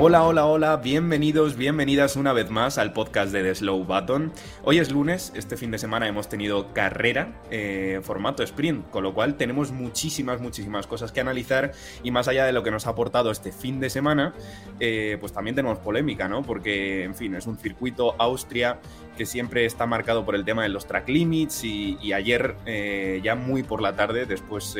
[0.00, 4.32] Hola, hola, hola, bienvenidos, bienvenidas una vez más al podcast de The Slow Button.
[4.62, 9.12] Hoy es lunes, este fin de semana hemos tenido carrera, eh, formato sprint, con lo
[9.12, 11.72] cual tenemos muchísimas, muchísimas cosas que analizar
[12.04, 14.34] y más allá de lo que nos ha aportado este fin de semana,
[14.78, 16.42] eh, pues también tenemos polémica, ¿no?
[16.44, 18.78] Porque, en fin, es un circuito Austria
[19.18, 23.34] que siempre está marcado por el tema de los track limits y, ayer, eh, ya
[23.34, 24.74] muy por la tarde, después,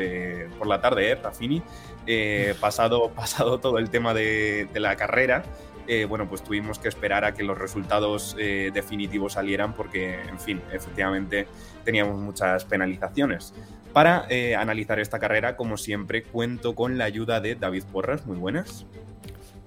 [0.56, 1.62] por la tarde, eh, Rafini,
[2.10, 5.44] eh, pasado, pasado todo el tema de, la carrera,
[5.86, 10.40] eh, bueno, pues tuvimos que esperar a que los resultados eh, definitivos salieran porque, en
[10.40, 11.46] fin, efectivamente
[11.84, 13.54] teníamos muchas penalizaciones.
[13.92, 18.26] Para analizar esta carrera, como siempre, cuento con la ayuda de David Porras.
[18.26, 18.86] Muy buenas.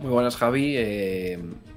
[0.01, 0.75] Muy buenas, Javi.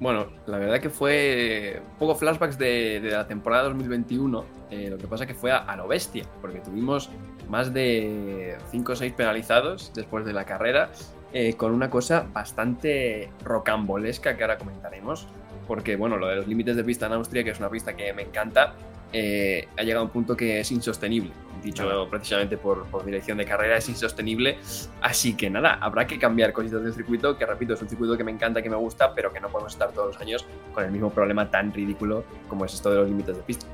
[0.00, 4.44] bueno, la verdad que fue un poco flashbacks de, la temporada 2021.
[4.88, 7.10] lo que pasa que fue a, a, lo bestia, porque tuvimos
[7.48, 10.90] más de 5 o 6 penalizados después de la carrera,
[11.36, 15.26] eh, con una cosa bastante rocambolesca que ahora comentaremos,
[15.66, 18.12] porque bueno, lo de los límites de pista en Austria, que es una pista que
[18.12, 18.74] me encanta,
[19.12, 21.32] eh, ha llegado a un punto que es insostenible.
[21.64, 24.58] Dicho precisamente por, por, dirección de carrera, es insostenible.
[25.00, 28.24] Así que nada, habrá que cambiar cositas del circuito, que repito, es un circuito que
[28.24, 30.90] me encanta, que me gusta, pero que no podemos estar todos los años con el
[30.90, 33.66] mismo problema tan ridículo como es esto de los límites de pista.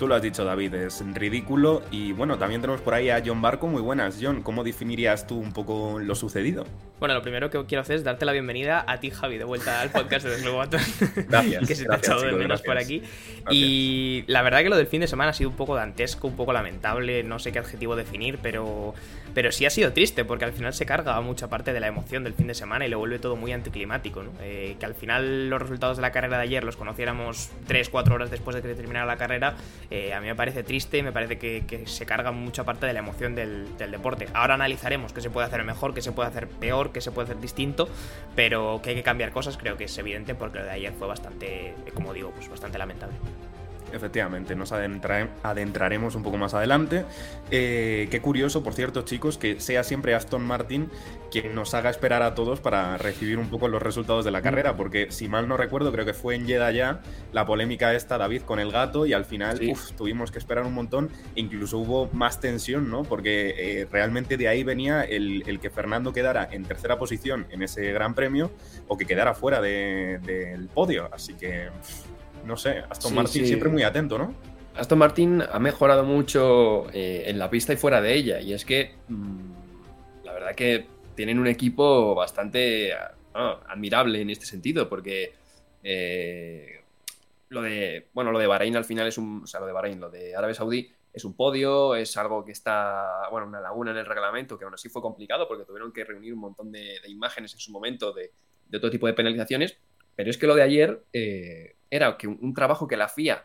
[0.00, 1.82] Tú lo has dicho, David, es ridículo.
[1.90, 3.66] Y bueno, también tenemos por ahí a John Barco.
[3.66, 4.42] Muy buenas, John.
[4.42, 6.64] ¿Cómo definirías tú un poco lo sucedido?
[7.00, 9.82] Bueno, lo primero que quiero hacer es darte la bienvenida a ti, Javi, de vuelta
[9.82, 10.80] al podcast de Deslobaton.
[11.28, 11.66] Gracias.
[11.68, 13.02] que se te ha echado de menos por aquí.
[13.50, 16.36] Y la verdad que lo del fin de semana ha sido un poco dantesco, un
[16.36, 17.22] poco lamentable.
[17.22, 18.94] No sé qué adjetivo definir, pero
[19.34, 22.24] pero sí ha sido triste porque al final se carga mucha parte de la emoción
[22.24, 24.22] del fin de semana y lo vuelve todo muy anticlimático.
[24.22, 24.30] ¿no?
[24.40, 28.30] Eh, que al final los resultados de la carrera de ayer los conociéramos 3-4 horas
[28.30, 29.54] después de que terminara la carrera,
[29.90, 33.00] eh, a mí me parece triste me parece que, se carga mucha parte de la
[33.00, 34.28] emoción del, deporte.
[34.34, 37.26] Ahora analizaremos qué se puede hacer mejor, qué se puede hacer peor, qué se puede
[37.26, 37.88] hacer distinto,
[38.36, 41.08] pero que hay que cambiar cosas creo que es evidente porque lo de ayer fue
[41.08, 43.14] bastante, como digo, pues bastante lamentable.
[43.92, 47.04] Efectivamente, nos adentraremos un poco más adelante.
[47.50, 50.90] Eh, qué curioso, por cierto, chicos, que sea siempre Aston Martin
[51.30, 54.76] quien nos haga esperar a todos para recibir un poco los resultados de la carrera,
[54.76, 57.00] porque si mal no recuerdo, creo que fue en Jeddah ya
[57.32, 59.60] la polémica esta, David, con el gato, y al final
[59.96, 63.04] tuvimos que esperar un montón, incluso hubo más tensión, ¿no?
[63.04, 67.92] Porque eh, realmente de ahí venía el, que Fernando quedara en tercera posición en ese
[67.92, 68.50] gran premio
[68.88, 71.68] o que quedara fuera del podio, así que
[72.44, 74.34] no sé, Aston Martin siempre muy atento, ¿no?
[74.74, 78.40] Aston Martin ha mejorado mucho eh, en la pista y fuera de ella.
[78.40, 84.46] Y es que mm, la verdad que tienen un equipo bastante ah, admirable en este
[84.46, 85.34] sentido, porque
[85.82, 86.80] eh,
[87.48, 89.42] lo de bueno, lo de Bahrein al final es un.
[89.44, 92.52] O sea, lo de Bahrein, lo de Arabia Saudí es un podio, es algo que
[92.52, 96.04] está, bueno, una laguna en el reglamento, que aún así fue complicado porque tuvieron que
[96.04, 98.30] reunir un montón de, imágenes en su momento de,
[98.68, 99.76] de, otro tipo de penalizaciones.
[100.14, 103.44] Pero es que lo de ayer eh, era que un, trabajo que la FIA,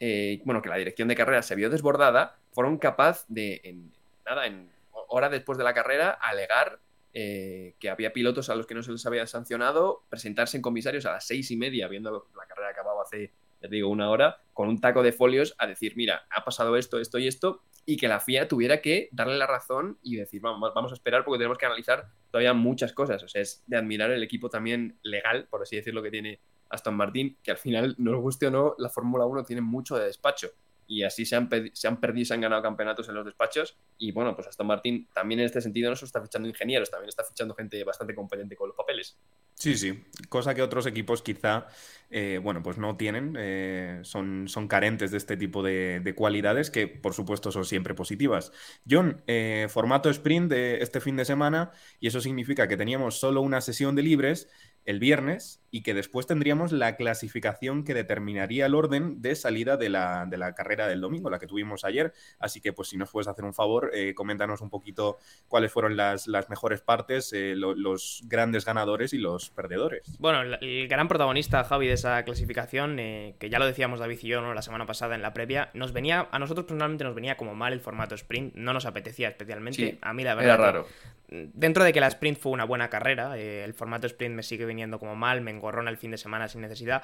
[0.00, 3.92] eh, bueno, que la dirección de carrera se vio desbordada, fueron capaz de, en,
[4.24, 4.70] nada, en
[5.08, 6.80] hora después de la carrera, alegar
[7.12, 11.06] eh, que había pilotos a los que no se les había sancionado, presentarse en comisarios
[11.06, 14.68] a las seis y media, viendo la carrera acababa hace, ya digo, una hora, con
[14.68, 18.08] un taco de folios a decir, mira, ha pasado esto, esto y esto, y que
[18.08, 21.58] la FIA tuviera que darle la razón y decir, vamos, vamos a esperar porque tenemos
[21.58, 23.22] que analizar todavía muchas cosas.
[23.22, 26.40] O sea, es de admirar el equipo también legal, por así decirlo, que tiene
[26.70, 30.06] Aston Martin, que al final, nos guste o no, la Fórmula 1 tiene mucho de
[30.06, 30.50] despacho.
[30.86, 33.78] Y así se han, perdido y se han ganado campeonatos en los despachos.
[33.96, 37.08] Y bueno, pues Aston Martin también en este sentido no solo está fichando ingenieros, también
[37.08, 39.18] está fichando gente bastante competente con los papeles.
[39.54, 40.04] Sí, sí.
[40.28, 41.68] Cosa que otros equipos quizá,
[42.10, 46.86] eh, bueno, pues no tienen, eh, son, son carentes de este tipo de, cualidades que,
[46.86, 48.52] por supuesto, son siempre positivas.
[48.88, 53.40] John, eh, formato sprint de este fin de semana y eso significa que teníamos solo
[53.40, 54.50] una sesión de libres
[54.84, 59.88] el viernes y que después tendríamos la clasificación que determinaría el orden de salida de
[59.88, 62.12] la, de la carrera del domingo, la que tuvimos ayer.
[62.38, 65.96] Así que, pues, si nos puedes hacer un favor, eh, coméntanos un poquito cuáles fueron
[65.96, 70.16] las, las mejores partes, eh, los grandes ganadores y los perdedores.
[70.20, 74.28] Bueno, el, gran protagonista, Javi, de esa clasificación, eh, que ya lo decíamos David y
[74.28, 74.54] yo ¿no?
[74.54, 77.72] la semana pasada en la previa, nos venía, a nosotros personalmente nos venía como mal
[77.72, 79.98] el formato sprint, no nos apetecía especialmente.
[80.02, 80.54] a mí la verdad.
[80.54, 80.86] Era raro
[81.28, 84.66] dentro de que la sprint fue una buena carrera, eh, el formato sprint me sigue
[84.66, 87.02] viniendo como mal, me engorrona el fin de semana sin necesidad.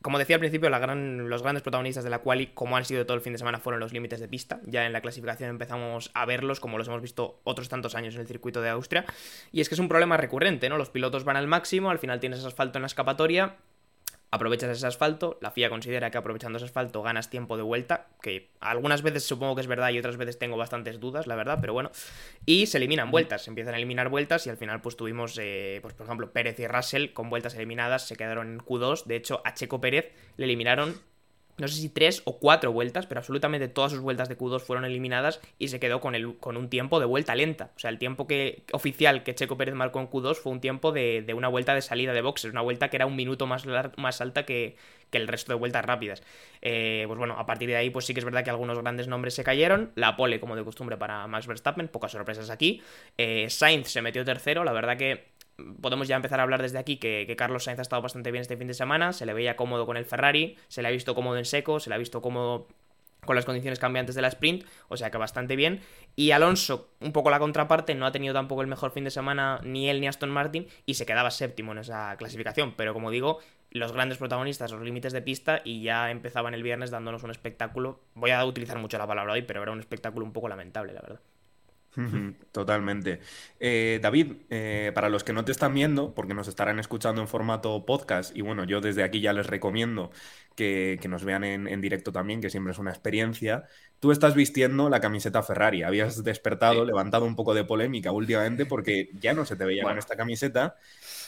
[0.00, 3.20] como decía al principio, los grandes protagonistas de la quali, como han sido todo el
[3.20, 4.60] fin de semana, fueron los límites de pista.
[4.64, 8.20] Ya en la clasificación empezamos a verlos, como los hemos visto otros tantos años en
[8.20, 9.04] el circuito de Austria.
[9.50, 10.78] Y es que es un problema recurrente, ¿no?
[10.78, 13.56] Los pilotos van al máximo, al final tienes asfalto en la escapatoria
[14.30, 18.50] aprovechas ese asfalto, la FIA considera que aprovechando ese asfalto ganas tiempo de vuelta, que
[18.60, 21.72] algunas veces supongo que es verdad y otras veces tengo bastantes dudas, la verdad, pero
[21.72, 21.90] bueno,
[22.44, 25.78] y se eliminan vueltas, se empiezan a eliminar vueltas y al final pues tuvimos, eh,
[25.82, 29.40] pues por ejemplo, Pérez y Russell con vueltas eliminadas se quedaron en Q2, de hecho
[29.44, 31.00] a Checo Pérez le eliminaron
[31.58, 34.84] no sé si tres o cuatro vueltas, pero absolutamente todas sus vueltas de Q2 fueron
[34.84, 37.70] eliminadas y se quedó con, el, con un tiempo de vuelta lenta.
[37.76, 40.92] O sea, el tiempo que, oficial que Checo Pérez marcó en Q2 fue un tiempo
[40.92, 43.64] de, una vuelta de salida de boxes, una vuelta que era un minuto más,
[43.96, 44.76] más alta que,
[45.12, 46.22] el resto de vueltas rápidas.
[46.60, 49.08] Eh, pues bueno, a partir de ahí, pues sí que es verdad que algunos grandes
[49.08, 49.90] nombres se cayeron.
[49.94, 52.82] La pole, como de costumbre, para Max Verstappen, pocas sorpresas aquí.
[53.16, 55.37] Eh, Sainz se metió tercero, la verdad que
[55.80, 58.56] podemos ya empezar a hablar desde aquí que, Carlos Sainz ha estado bastante bien este
[58.56, 61.38] fin de semana, se le veía cómodo con el Ferrari, se le ha visto cómodo
[61.38, 62.68] en seco, se le ha visto cómodo
[63.24, 65.80] con las condiciones cambiantes de la sprint, o sea que bastante bien.
[66.16, 69.60] Y Alonso, un poco la contraparte, no ha tenido tampoco el mejor fin de semana
[69.64, 73.40] ni él ni Aston Martin y se quedaba séptimo en esa clasificación, pero como digo,
[73.70, 78.00] los grandes protagonistas, los límites de pista y ya empezaban el viernes dándonos un espectáculo,
[78.14, 81.02] voy a utilizar mucho la palabra hoy, pero era un espectáculo un poco lamentable, la
[81.02, 81.20] verdad.
[82.52, 83.20] Totalmente.
[83.58, 87.28] Eh, David, eh, para los que no te están viendo, porque nos estarán escuchando en
[87.28, 90.10] formato podcast, y bueno, yo desde aquí ya les recomiendo
[90.54, 93.64] que, nos vean en, directo también, que siempre es una experiencia.
[94.00, 99.10] Tú estás vistiendo la camiseta Ferrari, habías despertado, levantado un poco de polémica últimamente porque
[99.20, 100.76] ya no se te veía con esta camiseta.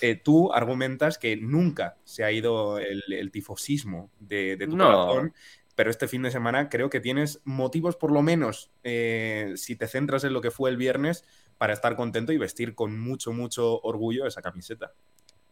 [0.00, 5.32] Eh, tú argumentas que nunca se ha ido el, tifosismo de, tu corazón
[5.81, 9.88] pero este fin de semana creo que tienes motivos, por lo menos, eh, si te
[9.88, 11.25] centras en lo que fue el viernes,
[11.56, 14.93] para estar contento y vestir con mucho, mucho orgullo esa camiseta.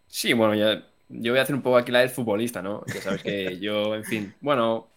[0.07, 2.83] Sí, bueno, ya, yo voy a hacer un poco aquí la del futbolista, ¿no?
[2.83, 4.91] Que sabes que yo, en fin, bueno,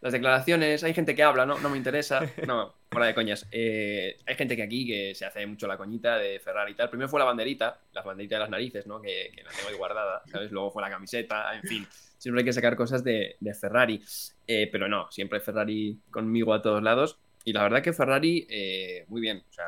[0.00, 1.58] las declaraciones, hay gente que habla, ¿no?
[1.58, 2.22] No me interesa.
[2.46, 3.46] No, fuera de coñas.
[3.52, 6.88] Eh, hay gente que aquí que se hace mucho la coñita de Ferrari y tal.
[6.88, 9.02] Primero fue la banderita, la banderita de las narices, ¿no?
[9.02, 10.50] Que, que la tengo ahí guardada, ¿sabes?
[10.50, 11.86] Luego fue la camiseta, en fin
[12.20, 14.04] siempre hay que sacar cosas de, Ferrari.
[14.46, 17.18] Eh, pero no, siempre Ferrari conmigo a todos lados.
[17.44, 19.42] Y la verdad que Ferrari, eh, muy bien.
[19.48, 19.64] O sea,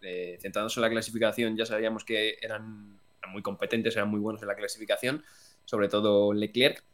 [0.00, 4.48] eh, centrándose en la clasificación, ya sabíamos que eran, muy competentes, eran muy buenos en
[4.48, 5.24] la clasificación,
[5.64, 6.84] sobre todo Leclerc.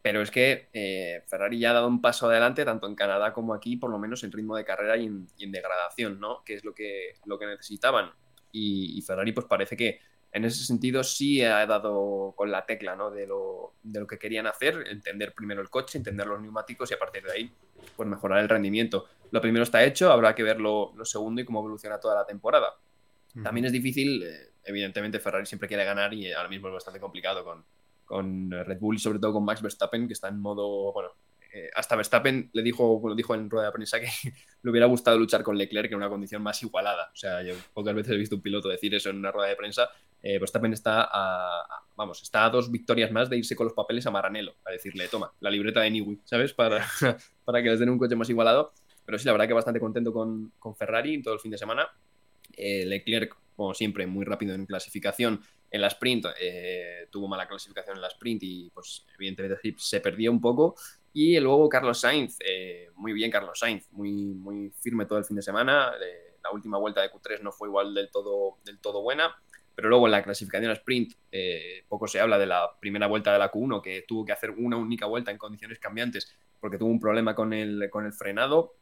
[0.00, 3.76] Pero es que Ferrari ya ha dado un paso adelante, tanto en Canadá como aquí,
[3.76, 6.42] por lo menos en ritmo de carrera y en, degradación, ¿no?
[6.42, 8.10] Que es lo que, lo que necesitaban.
[8.50, 10.00] y Ferrari, pues parece que
[10.32, 13.10] en ese sentido sí ha dado con la tecla ¿no?
[13.10, 16.94] de, lo, de, lo, que querían hacer, entender primero el coche, entender los neumáticos y
[16.94, 17.52] a partir de ahí
[17.96, 19.06] pues mejorar el rendimiento.
[19.30, 22.74] Lo primero está hecho, habrá que ver lo, segundo y cómo evoluciona toda la temporada.
[23.42, 27.44] También es difícil, eh, evidentemente Ferrari siempre quiere ganar y ahora mismo es bastante complicado
[27.44, 27.64] con,
[28.04, 31.10] con Red Bull y sobre todo con Max Verstappen que está en modo, bueno,
[31.52, 34.08] eh, hasta Verstappen le dijo, lo dijo en rueda de prensa que
[34.62, 37.10] le hubiera gustado luchar con Leclerc en una condición más igualada.
[37.12, 39.56] O sea, yo pocas veces he visto un piloto decir eso en una rueda de
[39.56, 39.90] prensa
[40.22, 44.06] eh, Verstappen está a, vamos, está a dos victorias más de irse con los papeles
[44.06, 46.52] a Maranello, a decirle, toma, la libreta de Niwi, ¿sabes?
[46.52, 46.86] Para,
[47.44, 48.72] para que les den un coche más igualado.
[49.04, 51.88] Pero sí, la verdad que bastante contento con, con Ferrari todo el fin de semana.
[52.56, 55.40] Eh, Leclerc, como siempre, muy rápido en clasificación.
[55.70, 60.30] En la sprint eh, tuvo mala clasificación en la sprint y, pues, evidentemente se perdió
[60.30, 60.74] un poco.
[61.12, 65.36] Y luego Carlos Sainz, eh, muy bien Carlos Sainz, muy, muy firme todo el fin
[65.36, 65.92] de semana.
[66.42, 69.34] la última vuelta de Q3 no fue igual del todo, del todo buena
[69.80, 73.32] pero luego en la clasificación a sprint eh, poco se habla de la primera vuelta
[73.32, 76.90] de la Q1, que tuvo que hacer una única vuelta en condiciones cambiantes porque tuvo
[76.90, 78.74] un problema con el, con el frenado,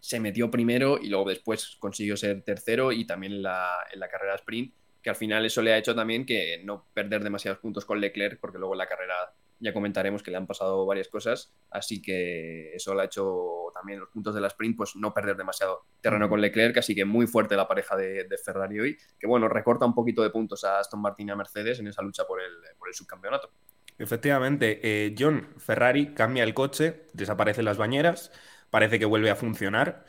[0.00, 4.08] se metió primero y luego después consiguió ser tercero y también en la, en la
[4.08, 7.84] carrera sprint, que al final eso le ha hecho también que no perder demasiados puntos
[7.84, 9.14] con Leclerc, porque luego en la carrera
[9.62, 14.00] ya comentaremos que le han pasado varias cosas, así que eso le ha hecho también
[14.00, 17.26] los puntos de la sprint, pues no perder demasiado terreno con Leclerc, así que muy
[17.26, 21.00] fuerte la pareja de, Ferrari hoy, que bueno, recorta un poquito de puntos a Aston
[21.00, 22.50] Martin y a Mercedes en esa lucha por el,
[22.92, 23.50] subcampeonato.
[23.98, 28.32] Efectivamente, eh, John Ferrari cambia el coche, desaparecen las bañeras,
[28.70, 30.04] parece que vuelve a funcionar.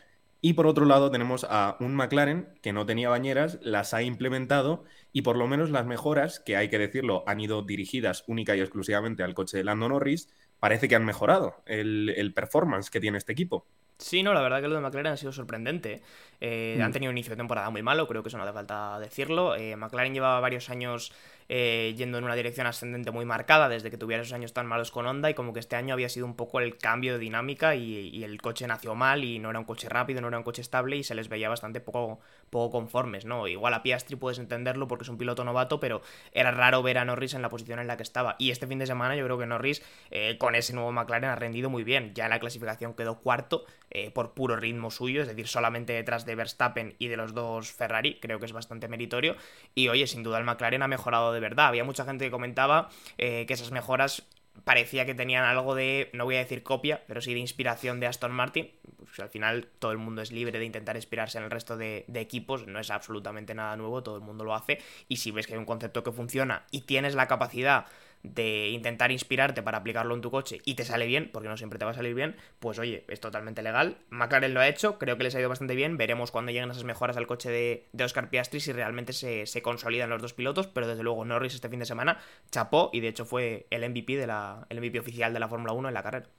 [0.45, 4.83] Y por otro lado tenemos a un McLaren que no tenía bañeras, las ha implementado
[5.13, 8.59] y por lo menos las mejoras, que hay que decirlo, han ido dirigidas única y
[8.59, 10.27] exclusivamente al coche de Lando Norris,
[10.59, 13.65] parece que han mejorado el, performance que tiene este equipo.
[13.99, 16.01] Sí, no, la verdad que lo de McLaren ha sido sorprendente.
[16.41, 16.93] Eh, han mm.
[16.93, 19.55] tenido un inicio de temporada muy malo, creo que eso no hace falta decirlo.
[19.55, 21.13] Eh, McLaren llevaba varios años
[21.49, 24.91] eh, yendo en una dirección ascendente muy marcada desde que tuviera esos años tan malos
[24.91, 27.75] con Honda y como que este año había sido un poco el cambio de dinámica
[27.75, 30.61] y, el coche nació mal y no era un coche rápido, no era un coche
[30.61, 32.19] estable y se les veía bastante poco,
[32.49, 33.47] poco conformes, ¿no?
[33.47, 37.05] Igual a Piastri puedes entenderlo porque es un piloto novato, pero era raro ver a
[37.05, 38.35] Norris en la posición en la que estaba.
[38.39, 41.35] Y este fin de semana yo creo que Norris eh, con ese nuevo McLaren ha
[41.35, 42.13] rendido muy bien.
[42.13, 46.25] Ya en la clasificación quedó cuarto eh, por puro ritmo suyo, es decir, solamente detrás
[46.25, 49.35] de Verstappen y de los dos Ferrari, creo que es bastante meritorio.
[49.75, 51.67] Y oye, sin duda el McLaren ha mejorado de verdad.
[51.67, 54.23] Había mucha gente que comentaba eh, que esas mejoras
[54.63, 58.07] parecía que tenían algo de, no voy a decir copia, pero sí de inspiración de
[58.07, 58.71] Aston Martin.
[58.97, 62.05] Pues al final todo el mundo es libre de intentar inspirarse en el resto de,
[62.07, 64.79] de, equipos, no es absolutamente nada nuevo, todo el mundo lo hace.
[65.07, 67.85] Y si ves que hay un concepto que funciona y tienes la capacidad
[68.23, 71.77] de intentar inspirarte para aplicarlo en tu coche y te sale bien, porque no siempre
[71.77, 73.97] te va a salir bien, pues oye, es totalmente legal.
[74.09, 75.97] McLaren lo ha hecho, creo que les ha ido bastante bien.
[75.97, 80.09] Veremos cuando lleguen esas mejoras al coche de, Oscar Piastri si realmente se, se, consolidan
[80.09, 82.19] los dos pilotos, pero desde luego Norris este fin de semana
[82.51, 85.73] chapó y de hecho fue el MVP, de la, el MVP oficial de la Fórmula
[85.73, 86.29] 1 en la carrera.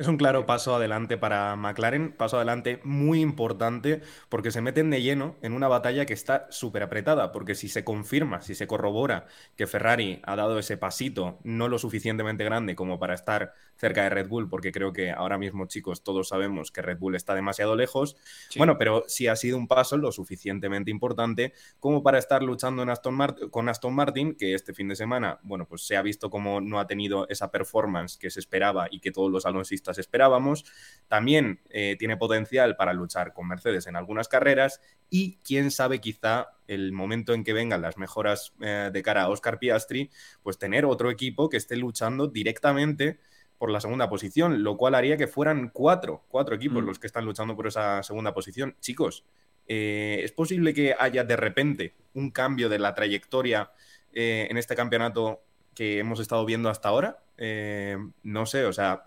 [0.00, 5.02] Es un claro paso adelante para McLaren, paso adelante muy importante porque se meten de
[5.02, 9.26] lleno en una batalla que está súper apretada, porque si se confirma, si se corrobora
[9.56, 14.10] que Ferrari ha dado ese pasito no lo suficientemente grande como para estar cerca de
[14.10, 17.74] Red Bull, porque creo que ahora mismo, chicos, todos sabemos que Red Bull está demasiado
[17.74, 18.16] lejos.
[18.56, 22.90] Bueno, pero sí ha sido un paso lo suficientemente importante como para estar luchando en
[22.90, 23.18] Aston
[23.50, 26.78] con Aston Martin, que este fin de semana, bueno, pues se ha visto como no
[26.78, 30.64] ha tenido esa performance que se esperaba y que todos los alonsistas esperábamos.
[31.08, 36.48] También eh, tiene potencial para luchar con Mercedes en algunas carreras y quién sabe quizá
[36.66, 40.10] el momento en que vengan las mejoras eh, de cara a Oscar Piastri,
[40.42, 43.18] pues tener otro equipo que esté luchando directamente
[43.60, 46.86] por la segunda posición, lo cual haría que fueran cuatro, cuatro equipos mm.
[46.86, 48.74] los que están luchando por esa segunda posición.
[48.80, 49.22] Chicos,
[49.68, 53.70] eh, ¿es posible que haya de repente un cambio de la trayectoria
[54.14, 55.42] eh, en este campeonato
[55.74, 57.22] que hemos estado viendo hasta ahora?
[57.36, 59.04] Eh, no sé, o sea,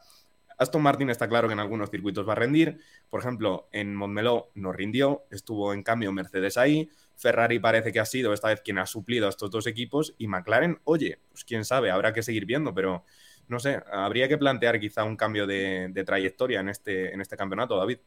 [0.60, 2.80] Aston Martin está claro que en algunos circuitos va a rendir.
[3.10, 6.92] Por ejemplo, en Montmeló no rindió, estuvo en cambio Mercedes ahí.
[7.16, 10.14] Ferrari parece que ha sido esta vez quien ha suplido a estos dos equipos.
[10.20, 13.04] Y McLaren, oye, pues quién sabe, habrá que seguir viendo, pero
[13.48, 17.78] no sé, habría que plantear quizá un cambio de, trayectoria en este, en este campeonato,
[17.78, 17.98] David.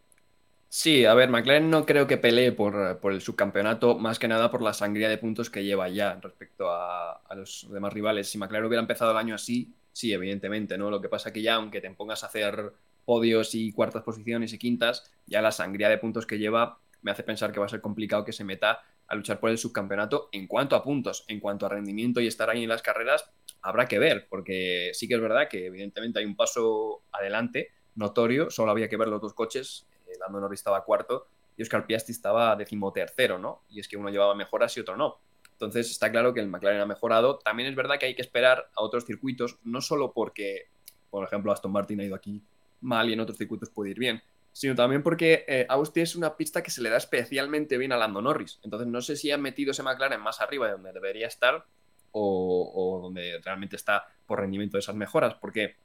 [0.69, 4.63] Sí, a ver, McLaren no creo que pelee por, el subcampeonato, más que nada por
[4.63, 8.29] la sangría de puntos que lleva ya respecto a, los demás rivales.
[8.29, 10.91] Si McLaren hubiera empezado el año así, sí, evidentemente, ¿no?
[10.91, 12.73] Lo que pasa que ya, aunque te pongas a hacer
[13.05, 17.23] podios y cuartas posiciones y quintas, ya la sangría de puntos que lleva me hace
[17.23, 20.49] pensar que va a ser complicado que se meta a luchar por el subcampeonato en
[20.49, 23.31] cuanto a puntos, en cuanto a rendimiento y estar ahí en las carreras,
[23.67, 28.49] habrá que ver, porque sí que es verdad que evidentemente hay un paso adelante notorio,
[28.49, 32.13] solo había que ver los dos coches, eh, Lando Norris estaba cuarto y Oscar Piastri
[32.13, 33.63] estaba decimotercero, ¿no?
[33.69, 35.19] Y es que uno llevaba mejoras y otro no.
[35.51, 37.39] Entonces está claro que el McLaren ha mejorado.
[37.39, 40.69] También es verdad que hay que esperar a otros circuitos, no solo porque,
[41.11, 42.43] por ejemplo, Aston Martin ha ido aquí
[42.83, 46.37] mal y en otros circuitos puede ir bien, sino también porque eh, Austria es una
[46.37, 48.61] pista que se le da especialmente bien a Lando Norris.
[48.63, 51.65] Entonces no sé si han metido ese McLaren más arriba de donde debería estar
[52.19, 55.77] o, donde realmente está por rendimiento de esas mejoras, porque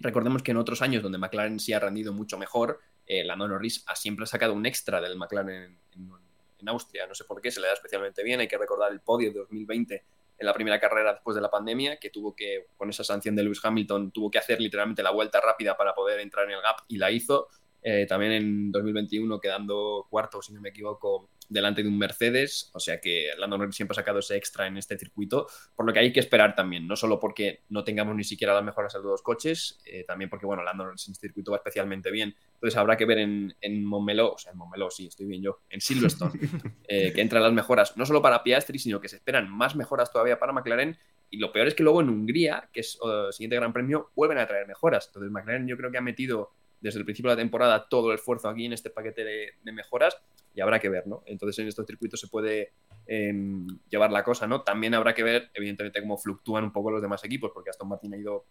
[0.00, 3.84] recordemos que en otros años donde McLaren sí ha rendido mucho mejor, eh, Lando Norris
[3.86, 6.24] ha siempre sacado un extra del McLaren en,
[6.66, 9.30] Austria, no sé por qué, se le da especialmente bien, hay que recordar el podio
[9.30, 10.04] de 2020
[10.38, 13.42] en la primera carrera después de la pandemia, que tuvo que, con esa sanción de
[13.42, 16.78] Lewis Hamilton, tuvo que hacer literalmente la vuelta rápida para poder entrar en el gap
[16.88, 17.48] y la hizo.
[17.82, 22.80] Eh, también en 2021 quedando cuarto, si no me equivoco, delante de un Mercedes, o
[22.80, 26.00] sea que Lando Norris siempre ha sacado ese extra en este circuito, por lo que
[26.00, 29.06] hay que esperar también, no solo porque no tengamos ni siquiera las mejoras de los
[29.06, 32.76] dos coches, eh, también porque, bueno, Lando Norris en este circuito va especialmente bien, entonces
[32.76, 35.80] habrá que ver en, en Montmeló, o sea, en Montmeló, sí, estoy bien yo, en
[35.80, 36.32] Silverstone,
[36.88, 40.12] eh, que entran las mejoras, no solo para Piastri, sino que se esperan más mejoras
[40.12, 40.96] todavía para McLaren,
[41.30, 44.38] y lo peor es que luego en Hungría, que es el siguiente gran premio, vuelven
[44.38, 46.52] a traer mejoras, entonces McLaren yo creo que ha metido
[46.84, 50.18] desde el principio de la temporada todo el esfuerzo aquí en este paquete de, mejoras
[50.54, 51.22] y habrá que ver, ¿no?
[51.24, 52.72] Entonces en estos circuitos se puede
[53.06, 54.60] em, llevar la cosa, ¿no?
[54.60, 58.12] También habrá que ver, evidentemente, cómo fluctúan un poco los demás equipos, porque Aston Martin
[58.12, 58.44] ha ido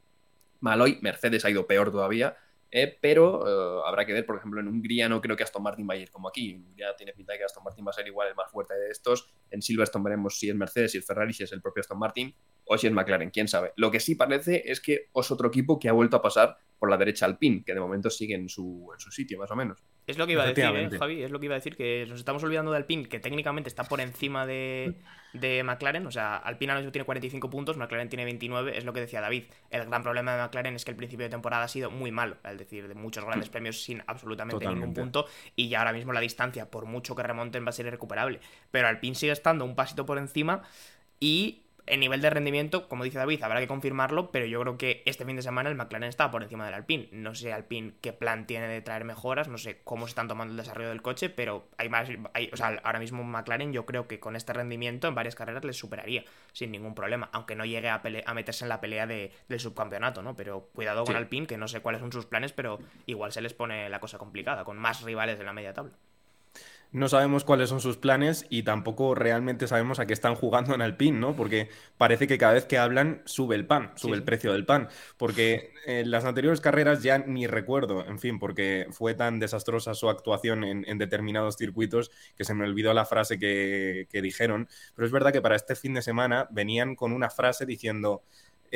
[0.62, 2.36] mal hoy, Mercedes ha ido peor todavía,
[2.76, 5.86] eh, pero eh, habrá que ver, por ejemplo, en Hungría no creo que Aston Martin
[5.86, 6.60] vaya a ir como aquí.
[6.76, 8.90] Ya tiene pinta de que Aston Martin va a ser igual el más fuerte de
[8.90, 9.32] estos.
[9.52, 12.36] En Silverstone veremos si es Mercedes, si es Ferrari, si es el propio Aston Martin
[12.66, 13.74] o si es McLaren, quién sabe.
[13.76, 16.90] Lo que sí parece es que es otro equipo que ha vuelto a pasar por
[16.90, 19.56] la derecha al pin, que de momento sigue en su, en su sitio, más o
[19.56, 19.84] menos.
[20.06, 22.06] Es lo que iba a decir, ¿eh, Javi, es lo que iba a decir, que
[22.10, 24.96] nos estamos olvidando de Alpine, que técnicamente está por encima de,
[25.32, 28.92] de McLaren, o sea, Alpine ahora mismo tiene 45 puntos, McLaren tiene 29, es lo
[28.92, 29.46] que decía David.
[29.70, 32.36] El gran problema de McLaren es que el principio de temporada ha sido muy malo,
[32.44, 33.52] es decir, de muchos grandes mm.
[33.52, 37.66] premios sin absolutamente ningún punto, y ya ahora mismo la distancia, por mucho que remonten,
[37.66, 38.42] va a ser irrecuperable.
[38.72, 40.64] Pero Alpine sigue estando un pasito por encima
[41.20, 45.04] y en nivel de rendimiento, como dice David, habrá que confirmarlo, pero yo creo que
[45.06, 47.10] este fin de semana el McLaren está por encima del Alpine.
[47.12, 50.52] No sé Alpine qué plan tiene de traer mejoras, no sé cómo se están tomando
[50.52, 52.10] el desarrollo del coche, pero hay más,
[52.52, 55.78] o sea, ahora mismo McLaren yo creo que con este rendimiento en varias carreras les
[55.78, 56.24] superaría
[56.54, 60.22] sin ningún problema, aunque no llegue a, a meterse en la pelea de, del subcampeonato,
[60.22, 60.36] ¿no?
[60.36, 63.54] Pero cuidado con Alpine, que no sé cuáles son sus planes, pero igual se les
[63.54, 65.94] pone la cosa complicada, con más rivales de la media tabla.
[66.94, 70.82] No sabemos cuáles son sus planes y tampoco realmente sabemos a qué están jugando en
[70.84, 71.36] Alpine, ¿no?
[71.36, 74.90] Porque parece que cada vez que hablan sube el pan, sube el precio del pan.
[75.18, 80.08] Porque en las anteriores carreras ya ni recuerdo, en fin, porque fue tan desastrosa su
[80.08, 84.70] actuación en, determinados circuitos que se me olvidó la frase que, que dijeron.
[84.96, 88.22] Pero es verdad que para este fin de semana venían con una frase diciendo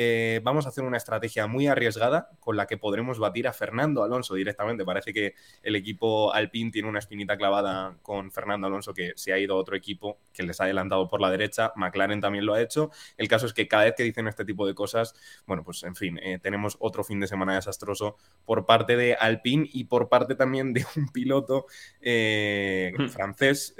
[0.00, 4.04] eh, vamos a hacer una estrategia muy arriesgada con la que podremos batir a Fernando
[4.04, 4.84] Alonso directamente.
[4.84, 9.40] Parece que el equipo Alpine tiene una espinita clavada con Fernando Alonso que se ha
[9.40, 11.72] ido a otro equipo que les ha adelantado por la derecha.
[11.74, 12.92] McLaren también lo ha hecho.
[13.16, 15.16] El caso es que cada vez que dicen este tipo de cosas,
[15.48, 19.68] bueno, pues en fin, eh, tenemos otro fin de semana desastroso por parte de Alpine
[19.72, 21.66] y por parte también de un piloto
[22.00, 23.08] eh, hmm.
[23.08, 23.74] francés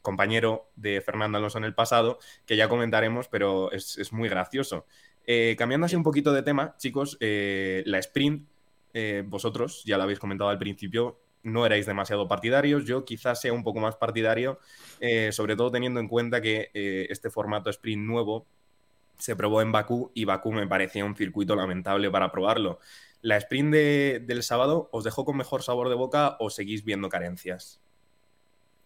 [0.00, 4.86] compañero de Fernando Alonso en el pasado, que ya comentaremos, pero es muy gracioso.
[5.30, 8.48] Eh, cambiando así un poquito de tema, chicos, eh, la sprint,
[8.94, 13.52] eh, vosotros, ya lo habéis comentado al principio, no erais demasiado partidarios, yo quizás sea
[13.52, 14.58] un poco más partidario,
[15.30, 16.70] sobre todo teniendo en cuenta que
[17.10, 18.46] este formato sprint nuevo
[19.18, 22.80] se probó en Bakú y Bakú me parecía un circuito lamentable para probarlo.
[23.20, 27.80] ¿La sprint del sábado os dejó con mejor sabor de boca o seguís viendo carencias?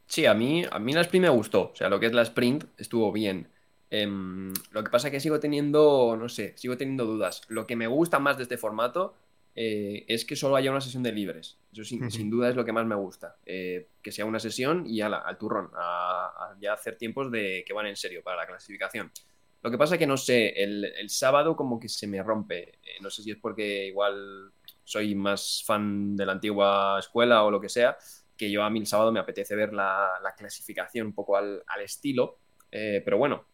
[0.07, 1.71] Sí, a mí, a mí la sprint me gustó.
[1.73, 3.49] O sea, lo que es la sprint estuvo bien.
[3.95, 7.43] Em, lo que pasa es que sigo teniendo, no sé, sigo teniendo dudas.
[7.49, 9.15] Lo que me gusta más de este formato
[9.55, 11.59] eh, es que solo haya una sesión de libres.
[11.71, 13.37] Eso sin, duda es lo que más me gusta.
[13.45, 17.75] Eh, que sea una sesión y ala, al turrón, a, ya hacer tiempos de que
[17.75, 19.13] van en serio para la clasificación.
[19.61, 22.79] Lo que pasa es que no sé, el, sábado como que se me rompe.
[22.83, 24.53] Eh, no sé si es porque igual
[24.85, 27.99] soy más fan de la antigua escuela o lo que sea,
[28.39, 31.83] que yo a mí el sábado me apetece ver la, clasificación un poco al, al
[31.83, 32.39] estilo.
[32.71, 33.52] pero bueno,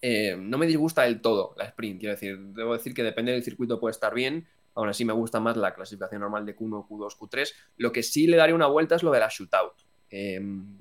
[0.00, 3.42] eh, no me disgusta del todo la sprint, quiero decir, debo decir que depende del
[3.42, 7.16] circuito puede estar bien, aún así me gusta más la clasificación normal de Q1, Q2,
[7.18, 9.72] Q3, lo que sí le daría una vuelta es lo de la shootout.
[10.10, 10.78] Em,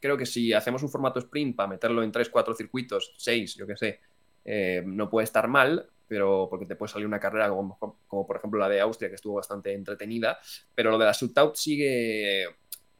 [0.00, 3.66] creo que si hacemos un formato sprint para meterlo en 3, 4 circuitos, 6, yo
[3.66, 4.00] que sé,
[4.44, 8.36] eh, no puede estar mal, pero porque te puede salir una carrera como, como, por
[8.36, 10.38] ejemplo la de Austria, que estuvo bastante entretenida,
[10.74, 12.46] pero lo de la shootout sigue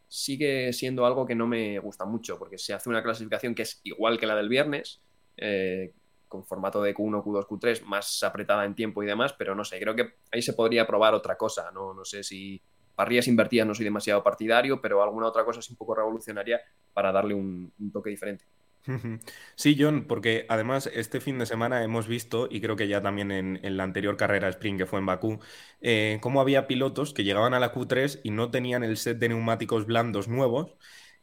[0.09, 3.81] sigue siendo algo que no me gusta mucho, porque se hace una clasificación que es
[3.85, 5.03] igual que la del viernes,
[5.39, 5.95] eh,
[6.29, 9.81] con formato de Q1, Q2, Q3, más apretada en tiempo y demás, pero no sé,
[9.81, 12.61] creo que ahí se podría probar otra cosa, no, no sé si
[12.99, 16.61] parrillas invertidas no soy demasiado partidario, pero alguna otra cosa es un poco revolucionaria
[16.93, 18.45] para darle un, toque diferente.
[19.55, 23.31] Sí, John, porque además este fin de semana hemos visto, y creo que ya también
[23.31, 25.39] en, la anterior carrera sprint que fue en Bakú,
[25.81, 29.29] eh, cómo había pilotos que llegaban a la Q3 y no tenían el set de
[29.29, 30.75] neumáticos blandos nuevos,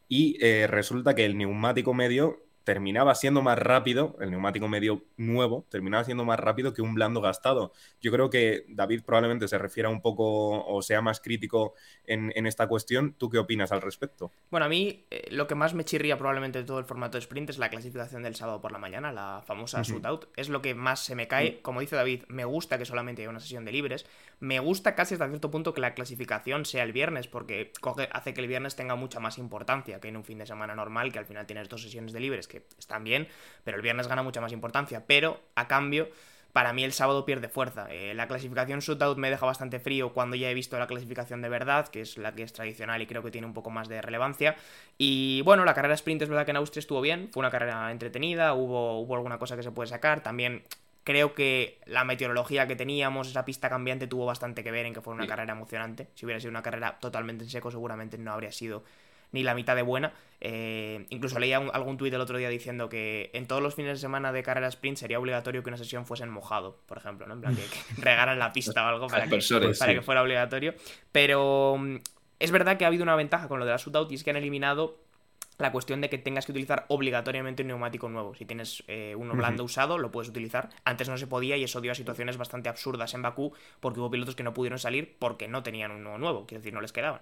[0.08, 5.64] y eh, resulta que el neumático medio terminaba siendo más rápido, el neumático medio nuevo,
[5.70, 7.72] terminaba siendo más rápido que un blando gastado.
[8.00, 11.74] Yo creo que David probablemente se refiera un poco o sea más crítico
[12.04, 13.14] en, esta cuestión.
[13.16, 14.32] ¿Tú qué opinas al respecto?
[14.50, 17.20] Bueno, a mí eh, lo que más me chirría probablemente de todo el formato de
[17.20, 20.26] sprint es la clasificación del sábado por la mañana, la famosa shootout.
[20.34, 21.62] Es lo que más se me cae.
[21.62, 24.06] Como dice David, me gusta que solamente haya una sesión de libres.
[24.38, 27.72] Me gusta casi hasta cierto punto que la clasificación sea el viernes, porque
[28.12, 31.10] hace que el viernes tenga mucha más importancia que en un fin de semana normal,
[31.10, 33.28] que al final tienes dos sesiones de libres están bien,
[33.64, 35.04] pero el viernes gana mucha más importancia.
[35.06, 36.10] Pero a cambio,
[36.56, 37.86] para mí el sábado pierde fuerza.
[37.90, 41.50] Eh, la clasificación shootout me deja bastante frío cuando ya he visto la clasificación de
[41.50, 44.00] verdad, que es la que es tradicional y creo que tiene un poco más de
[44.00, 44.56] relevancia.
[44.96, 47.90] Y bueno, la carrera sprint es verdad que en Austria estuvo bien, fue una carrera
[47.90, 50.22] entretenida, hubo, hubo alguna cosa que se puede sacar.
[50.22, 50.62] También
[51.06, 55.00] creo que la meteorología que teníamos, esa pista cambiante, tuvo bastante que ver en que
[55.00, 56.08] fue una carrera emocionante.
[56.16, 58.82] Si hubiera sido una carrera totalmente en seco, seguramente no habría sido
[59.30, 60.12] ni la mitad de buena.
[60.40, 64.00] Eh, incluso leía algún tuit el otro día diciendo que en todos los fines de
[64.00, 67.34] semana de carrera sprint sería obligatorio que una sesión fuese en mojado, por ejemplo, ¿no?
[67.34, 67.62] En plan, que,
[68.02, 69.38] regaran la pista o algo para, que,
[69.78, 70.74] para que fuera obligatorio.
[71.12, 71.98] Pero mm,
[72.40, 74.30] es verdad que ha habido una ventaja con lo de la shootout y es que
[74.30, 75.05] han eliminado
[75.58, 78.34] la cuestión de que tengas que utilizar obligatoriamente un neumático nuevo.
[78.34, 80.68] Si tienes eh, uno blando usado, lo puedes utilizar.
[80.84, 84.10] Antes no se podía y eso dio a situaciones bastante absurdas en Bakú porque hubo
[84.10, 87.20] pilotos que no pudieron salir porque no tenían uno nuevo, quiero decir, no les quedaban.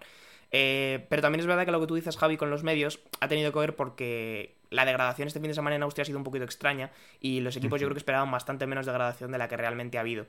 [0.51, 3.29] Eh, pero también es verdad que lo que tú dices, Javi, con los medios ha
[3.29, 6.25] tenido que ver porque la degradación este fin de semana en Austria ha sido un
[6.25, 9.57] poquito extraña y los equipos yo creo que esperaban bastante menos degradación de la que
[9.57, 10.27] realmente ha habido.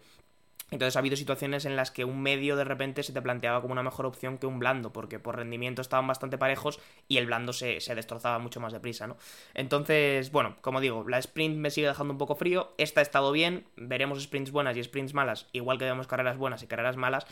[0.71, 3.73] Entonces ha habido situaciones en las que un medio de repente se te planteaba como
[3.73, 7.53] una mejor opción que un blando, porque por rendimiento estaban bastante parejos y el blando
[7.53, 9.17] se, destrozaba mucho más deprisa, ¿no?
[9.53, 13.31] Entonces, bueno, como digo, la sprint me sigue dejando un poco frío, esta ha estado
[13.31, 17.27] bien, veremos sprints buenas y sprints malas, igual que vemos carreras buenas y carreras malas,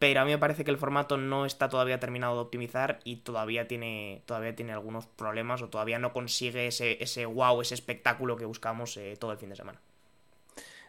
[0.00, 3.18] pero a mí me parece que el formato no está todavía terminado de optimizar y
[3.18, 8.36] todavía tiene, todavía tiene algunos problemas o todavía no consigue ese, ese wow, ese espectáculo
[8.36, 9.80] que buscamos eh, todo el fin de semana.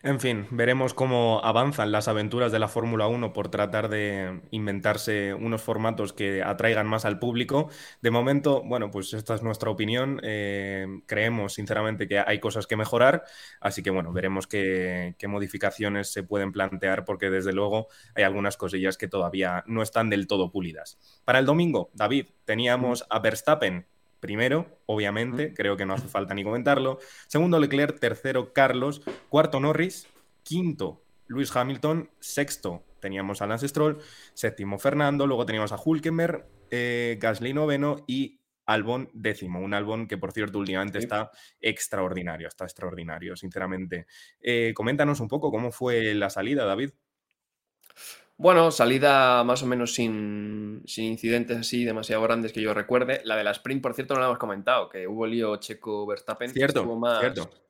[0.05, 5.33] En fin, veremos cómo avanzan las aventuras de la Fórmula 1 por tratar de inventarse
[5.33, 7.69] unos formatos que atraigan más al público.
[8.01, 10.19] De momento, bueno, pues esta es nuestra opinión.
[10.21, 13.23] Eh, creemos sinceramente que hay cosas que mejorar,
[13.61, 18.57] así que bueno, veremos qué, qué modificaciones se pueden plantear porque desde luego hay algunas
[18.57, 20.99] cosillas que todavía no están del todo pulidas.
[21.23, 23.87] Para el domingo, David, teníamos a Verstappen
[24.23, 26.97] primero, obviamente, creo que no hace falta ni comentarlo.
[27.27, 27.99] Segundo, Leclerc.
[27.99, 29.01] Tercero, Carlos.
[29.27, 30.07] Cuarto, Norris.
[30.43, 32.09] Quinto, Luis Hamilton.
[32.21, 33.99] Sexto, teníamos a Lance Stroll.
[34.33, 35.27] Séptimo, Fernando.
[35.27, 39.59] Luego teníamos a Hulkenberg, eh, Gasly noveno y Albon décimo.
[39.59, 44.07] Un Albon que, por cierto, últimamente está extraordinario, está extraordinario, sinceramente.
[44.39, 46.91] Eh, coméntanos un poco cómo fue la salida, David.
[48.37, 53.21] Bueno, salida más o menos sin, incidentes así demasiado grandes que yo recuerde.
[53.25, 56.49] La de la sprint, por cierto, no la hemos comentado, que hubo lío Checo-Verstappen.
[56.49, 57.23] Cierto, estuvo más,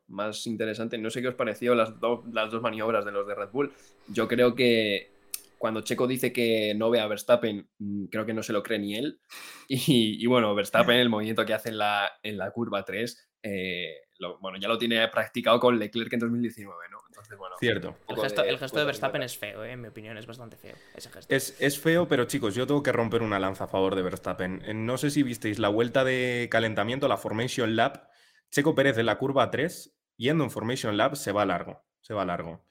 [0.07, 0.97] más interesante.
[0.97, 1.93] No sé qué os pareció las,
[2.31, 3.73] las dos maniobras de los de Red Bull.
[4.07, 5.13] Yo creo que
[5.63, 8.79] cuando Checo dice que no ve a Verstappen, mm, creo que no se lo cree
[8.79, 9.21] ni él.
[9.69, 13.95] Y, bueno, Verstappen, el movimiento que hace en la, en la curva 3, eh,
[14.39, 17.03] bueno, ya lo tiene practicado con Leclerc en 2019, ¿no?
[17.59, 17.95] Cierto.
[18.07, 18.17] El
[18.57, 19.71] gesto, de, Verstappen es feo, ¿eh?
[19.71, 21.33] en mi opinión, es bastante feo ese gesto.
[21.33, 24.61] Es, feo, pero chicos, yo tengo que romper una lanza a favor de Verstappen.
[24.65, 28.09] Eh, no sé si visteis la vuelta de calentamiento, la Formation Lab.
[28.51, 31.83] Checo Pérez en la curva 3, yendo en Formation Lab, se va largo.
[32.01, 32.65] Se va largo.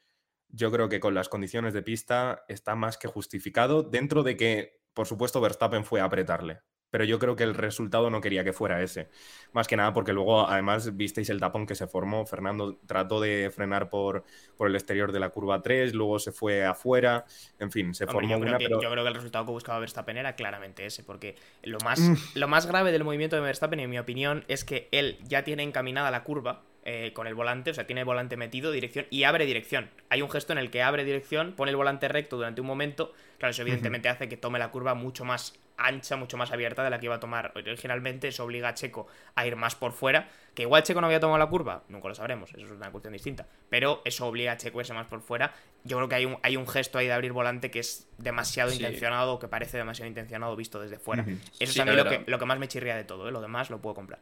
[0.49, 4.83] Yo creo que con las condiciones de pista está más que justificado, dentro de que,
[4.93, 6.61] por supuesto, Verstappen fue a apretarle
[6.93, 9.09] pero yo creo que el resultado no quería que fuera ese.
[9.53, 12.27] Más que nada porque luego, además, visteis el tapón que se formó.
[12.27, 14.25] Fernando trató de frenar por,
[14.59, 17.25] por el exterior de la curva 3, luego se fue afuera.
[17.59, 18.59] En fin, se formó yo una.
[18.59, 22.15] Yo creo que el resultado que buscaba Verstappen era claramente ese, porque lo más, mm.
[22.35, 25.63] lo más grave del movimiento de Verstappen, en mi opinión, es que él ya tiene
[25.63, 29.23] encaminada la curva eh, con el volante, o sea, tiene el volante metido, dirección, y
[29.23, 29.89] abre dirección.
[30.11, 33.15] Hay un gesto en el que abre dirección, pone el volante recto durante un momento,
[33.39, 36.91] claro, eso evidentemente hace que tome la curva mucho más ancha, mucho más abierta de
[36.91, 40.29] la que iba a tomar originalmente, eso obliga a Checo a ir más por fuera,
[40.55, 43.13] que igual Checo no había tomado la curva, nunca lo sabremos, eso es una cuestión
[43.13, 45.53] distinta, pero eso obliga a Checo a irse más por fuera.
[45.85, 48.73] Yo creo que hay un, hay un gesto ahí de abrir volante que es demasiado
[48.73, 51.25] intencionado, que parece demasiado intencionado visto desde fuera.
[51.25, 53.33] Eso es también lo que, lo que más me chirría de todo, ¿eh?
[53.33, 54.21] lo demás lo puedo comprar.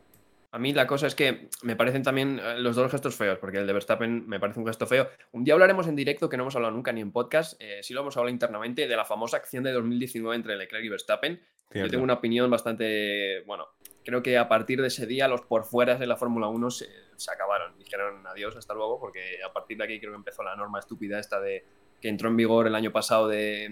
[0.52, 3.58] A mí la cosa es que me parecen también eh, los dos gestos feos, porque
[3.58, 5.08] el de Verstappen me parece un gesto feo.
[5.32, 7.94] Un día hablaremos en directo, que no hemos hablado nunca ni en podcast, eh, sí
[7.94, 11.40] lo hemos hablado internamente, de la famosa acción de 2019 entre Leclerc y Verstappen.
[11.72, 13.68] Yo tengo una opinión bastante, bueno,
[14.04, 16.88] creo que a partir de ese día los por fuera de la Fórmula 1 se,
[17.14, 17.78] se, acabaron.
[17.78, 21.20] Dijeron adiós, hasta luego, porque a partir de aquí creo que empezó la norma estúpida
[21.20, 21.64] esta de
[22.00, 23.70] que entró en vigor el año pasado de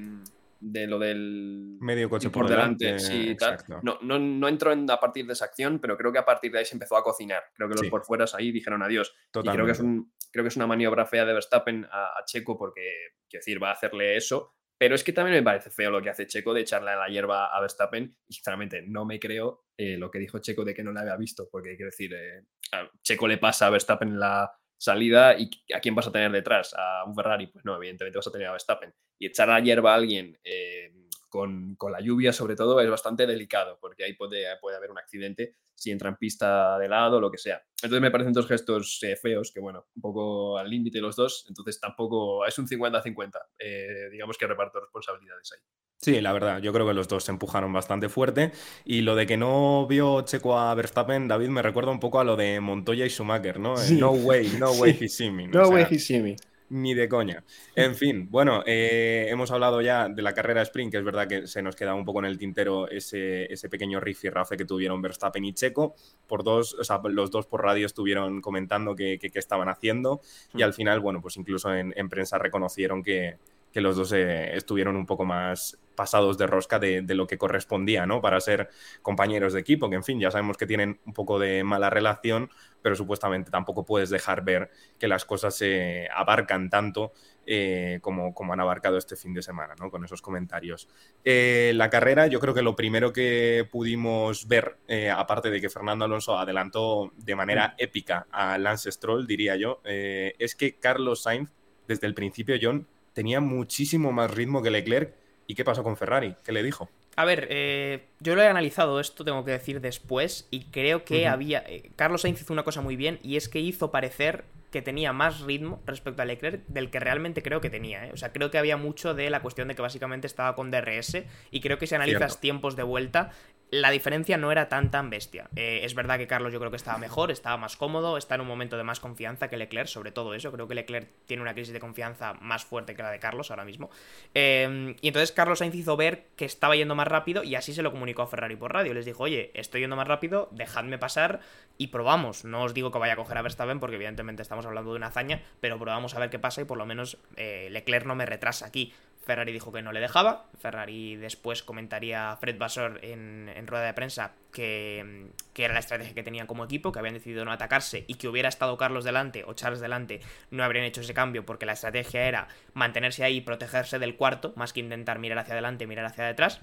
[0.61, 3.59] de lo del medio coche por, delante, sí, tal.
[3.83, 6.51] No, no, no, entró en, a partir de esa acción, pero creo que a partir
[6.53, 7.42] de ahí se empezó a cocinar.
[7.55, 9.14] Creo que los por fueras ahí dijeron adiós.
[9.35, 12.59] Y creo que es un, creo que es una maniobra fea de Verstappen a, Checo
[12.59, 12.90] porque,
[13.29, 14.55] quiero decir, va a hacerle eso.
[14.77, 17.09] Pero es que también me parece feo lo que hace Checo de echarle a la
[17.09, 18.16] hierba a Verstappen.
[18.29, 21.16] Y sinceramente, no me creo eh, lo que dijo Checo de que no la había
[21.16, 21.49] visto.
[21.51, 25.94] Porque quiero decir, eh, a Checo le pasa a Verstappen la, salida y a quién
[25.94, 28.94] vas a tener detrás, a un Ferrari, pues no, evidentemente vas a tener a Verstappen.
[29.18, 30.92] Y echar a hierba a alguien eh,
[31.28, 35.56] con, la lluvia sobre todo es bastante delicado, porque ahí puede, puede haber un accidente
[35.74, 37.62] si entra en pista de lado o lo que sea.
[37.82, 41.44] Entonces me parecen dos gestos eh, feos, que bueno, un poco al límite los dos,
[41.48, 45.60] entonces tampoco es un 50-50, eh, digamos que reparto responsabilidades ahí.
[46.00, 48.52] Sí, la verdad, yo creo que los dos se empujaron bastante fuerte.
[48.84, 52.24] Y lo de que no vio Checo a Verstappen, David, me recuerda un poco a
[52.24, 53.74] lo de Montoya y Schumacher, ¿no?
[53.98, 55.48] No way, no way he see me.
[55.48, 56.36] No way he see me.
[56.70, 57.44] Ni de coña.
[57.74, 61.46] En fin, bueno, eh, hemos hablado ya de la carrera sprint, que es verdad que
[61.46, 64.64] se nos queda un poco en el tintero ese, ese pequeño riff y rafe que
[64.64, 65.94] tuvieron Verstappen y Checo.
[66.26, 70.20] Por dos, o sea, los dos por radio estuvieron comentando qué que, estaban haciendo.
[70.54, 70.64] Y hmm.
[70.64, 73.37] al final, bueno, pues incluso en prensa reconocieron que,
[73.72, 78.07] que los dos eh, estuvieron un poco más pasados de rosca de, lo que correspondía,
[78.07, 78.20] ¿no?
[78.20, 78.70] Para ser
[79.02, 82.50] compañeros de equipo, que en fin, ya sabemos que tienen un poco de mala relación,
[82.83, 87.12] pero supuestamente tampoco puedes dejar ver que las cosas se abarcan tanto
[87.46, 89.90] eh, como, como, han abarcado este fin de semana, ¿no?
[89.90, 90.88] Con esos comentarios.
[91.24, 94.76] Eh, la carrera, yo creo que lo primero que pudimos ver,
[95.12, 100.54] aparte de que Fernando Alonso adelantó de manera épica a Lance Stroll, diría yo, es
[100.54, 101.50] que Carlos Sainz,
[101.88, 102.87] desde el principio, John,
[103.18, 105.12] tenía muchísimo más ritmo que Leclerc.
[105.48, 106.37] ¿Y qué pasó con Ferrari?
[106.44, 106.88] ¿Qué le dijo?
[107.16, 111.26] A ver, eh, yo lo he analizado esto, tengo que decir después, y creo que
[111.26, 111.64] había.
[111.66, 115.12] Eh, Carlos Sainz hizo una cosa muy bien, y es que hizo parecer que tenía
[115.12, 118.07] más ritmo respecto a Leclerc del que realmente creo que tenía.
[118.07, 118.11] ¿eh?
[118.12, 121.24] O sea, creo que había mucho de la cuestión de que básicamente estaba con DRS,
[121.50, 123.33] y creo que si analizas tiempos de vuelta,
[123.70, 125.48] la diferencia no era tan tan bestia.
[125.57, 128.42] Eh, es verdad que Carlos yo creo que estaba mejor, estaba más cómodo, está en
[128.42, 130.50] un momento de más confianza que Leclerc, sobre todo eso.
[130.52, 133.64] Creo que Leclerc tiene una crisis de confianza más fuerte que la de Carlos ahora
[133.64, 133.90] mismo.
[134.35, 137.83] Eh, y entonces Carlos Sainz hizo ver que estaba yendo más rápido y así se
[137.83, 138.94] lo comunicó a Ferrari por radio.
[138.94, 141.40] Les dijo, oye, estoy yendo más rápido, dejadme pasar
[141.76, 142.44] y probamos.
[142.44, 145.09] No os digo que vaya a coger a Verstappen porque evidentemente estamos hablando de una
[145.09, 148.26] hazaña, pero probamos a ver qué pasa y por lo menos eh, Leclerc no me
[148.26, 148.92] retrasa aquí.
[149.28, 150.46] Ferrari dijo que no le dejaba.
[150.58, 156.22] Ferrari después comentaría a Fred Basor en, rueda de prensa que, era la estrategia que
[156.22, 159.52] tenían como equipo, que habían decidido no atacarse y que hubiera estado Carlos delante o
[159.52, 163.98] Charles delante, no habrían hecho ese cambio porque la estrategia era mantenerse ahí y protegerse
[163.98, 166.62] del cuarto, más que intentar mirar hacia adelante mirar hacia detrás.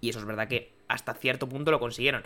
[0.00, 2.22] Y eso es verdad que hasta cierto punto lo consiguieron.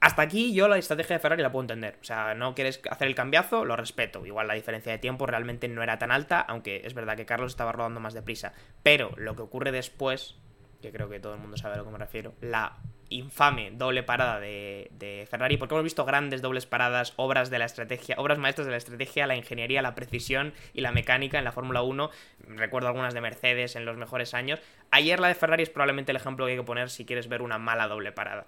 [0.00, 1.98] Hasta aquí yo la estrategia de Ferrari la puedo entender.
[2.00, 4.26] O sea, no quieres hacer el cambiazo, lo respeto.
[4.26, 7.52] Igual la diferencia de tiempo realmente no era tan alta, aunque es verdad que Carlos
[7.52, 8.52] estaba rodando más deprisa.
[8.82, 10.36] Pero lo que ocurre después,
[10.82, 12.76] que creo que todo el mundo sabe a lo que me refiero, la
[13.08, 18.16] infame doble parada de, Ferrari, porque hemos visto grandes dobles paradas, obras de la estrategia,
[18.18, 21.82] obras maestras de la estrategia, la ingeniería, la precisión y la mecánica en la Fórmula
[21.82, 22.10] 1.
[22.48, 24.60] Recuerdo algunas de Mercedes en los mejores años.
[24.90, 27.42] Ayer la de Ferrari es probablemente el ejemplo que hay que poner si quieres ver
[27.42, 28.46] una mala doble parada.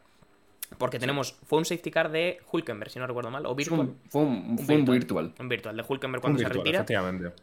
[0.77, 3.95] Porque tenemos, fue un safety car de Hulkenberg, si no recuerdo mal, o virtual.
[4.11, 5.77] Fue un, virtual, un virtual.
[5.77, 6.85] de Hulkenberg cuando se retira.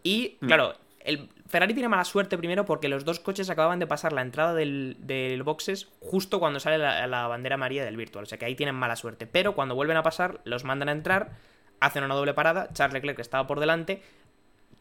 [0.03, 0.45] Y mm.
[0.45, 4.21] claro, el Ferrari tiene mala suerte primero porque los dos coches acababan de pasar la
[4.21, 8.23] entrada del, boxes justo cuando sale la, bandera amarilla del virtual.
[8.23, 9.27] O sea que ahí tienen mala suerte.
[9.27, 11.31] Pero cuando vuelven a pasar, los mandan a entrar,
[11.79, 12.69] hacen una doble parada.
[12.73, 14.01] Charles Leclerc estaba por delante.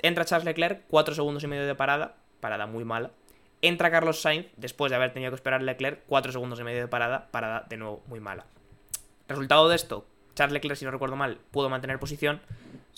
[0.03, 2.17] Entra Charles Leclerc, cuatro segundos y medio de parada.
[2.41, 3.11] Parada muy mala.
[3.65, 6.87] Entra Carlos Sainz, después de haber tenido que esperar Leclerc, 4 segundos y medio de
[6.87, 8.45] parada, parada de nuevo muy mala.
[9.27, 12.43] Resultado de esto, Charles Leclerc, si no recuerdo mal, pudo mantener posición,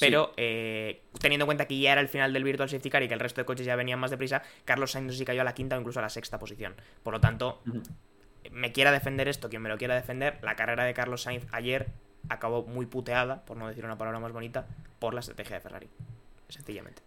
[0.01, 3.07] pero eh, teniendo en cuenta que ya era el final del Virtual Safety Car y
[3.07, 5.55] que el resto de coches ya venían más deprisa, Carlos Sainz sí cayó a la
[5.55, 6.75] quinta o incluso a la sexta posición.
[7.05, 7.63] Por lo tanto,
[8.51, 11.91] me quiera defender esto, quien me lo quiera defender, la carrera de Carlos Sainz ayer
[12.29, 14.67] acabó muy puteada, por no decir una palabra más bonita,
[14.99, 15.89] por la estrategia de Ferrari.
[16.49, 17.03] Sencillamente.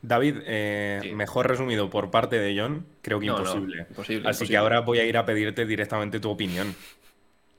[0.00, 3.86] David, eh, mejor resumido por parte de John, creo que imposible.
[4.24, 6.74] Así que ahora voy a ir a pedirte directamente tu opinión.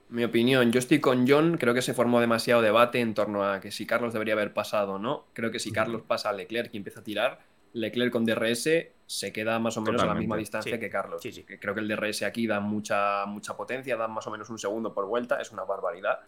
[0.10, 3.60] Mi opinión, yo estoy con John, creo que se formó demasiado debate en torno a
[3.60, 5.25] que si Carlos debería haber pasado o no.
[5.34, 7.39] Creo que si Carlos pasa a Leclerc y empieza a tirar,
[7.73, 8.69] Leclerc con DRS
[9.06, 11.21] se queda más o menos a la misma distancia que Carlos.
[11.21, 11.43] Sí, sí.
[11.43, 14.93] Creo que el DRS aquí da mucha, mucha potencia, da más o menos un segundo
[14.93, 16.21] por vuelta, es una barbaridad.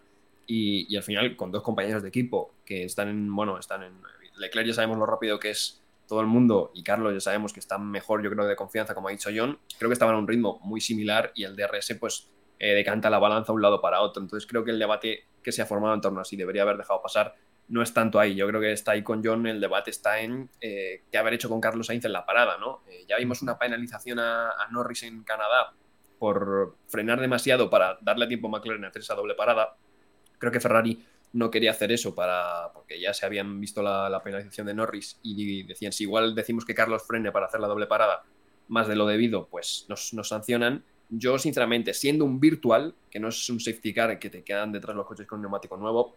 [0.46, 3.94] Y, y al final, con dos compañeros de equipo que están en, bueno, están en...
[4.36, 5.81] Leclerc ya sabemos lo rápido que es
[6.12, 9.08] todo el mundo y Carlos ya sabemos que están mejor, yo creo, de confianza, como
[9.08, 12.30] ha dicho John, creo que estaban a un ritmo muy similar y el DRS pues
[12.58, 14.22] eh, decanta la balanza de un lado para otro.
[14.22, 16.76] Entonces creo que el debate que se ha formado en torno a si debería haber
[16.76, 17.34] dejado pasar
[17.68, 18.34] no es tanto ahí.
[18.34, 21.48] Yo creo que está ahí con John, el debate está en eh, qué haber hecho
[21.48, 22.82] con Carlos Sainz en la parada, ¿no?
[22.90, 25.72] Eh, ya vimos una penalización a, a, Norris en Canadá
[26.18, 29.78] por frenar demasiado para darle tiempo a McLaren a hacer esa doble parada.
[30.38, 34.66] Creo que Ferrari no quería hacer eso para porque ya se habían visto la, penalización
[34.66, 38.22] de Norris y decían si igual decimos que Carlos frene para hacer la doble parada
[38.68, 40.84] más de lo debido, pues nos, sancionan.
[41.10, 44.96] Yo, sinceramente, siendo un virtual, que no es un safety car que te quedan detrás
[44.96, 46.16] los coches con un neumático nuevo,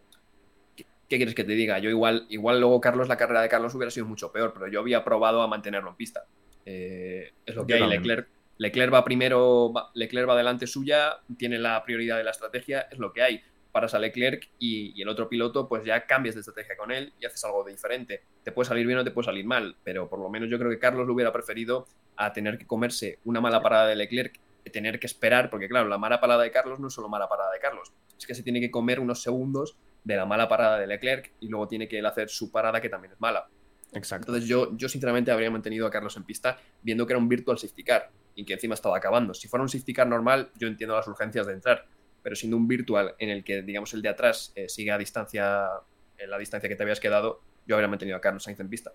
[0.75, 1.80] ¿qué, quieres que te diga?
[1.80, 4.80] Yo igual, igual luego Carlos, la carrera de Carlos hubiera sido mucho peor, pero yo
[4.80, 6.25] había probado a mantenerlo en pista.
[6.65, 7.88] Eh, es lo que hay.
[7.89, 12.97] Leclerc, Leclerc va primero, Leclerc va adelante suya, tiene la prioridad de la estrategia, es
[12.97, 13.43] lo que hay
[13.75, 17.25] paras a Leclerc y, el otro piloto, pues ya cambias de estrategia con él y
[17.25, 18.23] haces algo diferente.
[18.41, 20.71] Te puede salir bien o te puede salir mal, pero por lo menos yo creo
[20.71, 21.85] que Carlos lo hubiera preferido
[22.15, 24.39] a tener que comerse una mala parada de Leclerc,
[24.71, 27.51] tener que esperar, porque claro, la mala parada de Carlos no es solo mala parada
[27.51, 30.88] de Carlos, es que se tiene que comer unos segundos de la mala parada de
[30.88, 33.49] Leclerc y luego tiene que él hacer su parada que también es mala.
[33.91, 34.27] Exacto.
[34.27, 37.57] Entonces yo, yo sinceramente habría mantenido a Carlos en pista viendo que era un virtual
[37.57, 39.33] safety car y que encima estaba acabando.
[39.33, 41.85] Si fuera un safety car normal, yo entiendo las urgencias de entrar
[42.25, 45.67] pero siendo un virtual en el que, digamos, el de atrás eh, sigue a distancia,
[46.17, 48.93] en la distancia que te habías quedado, yo habría mantenido a Carlos Sainz en pista.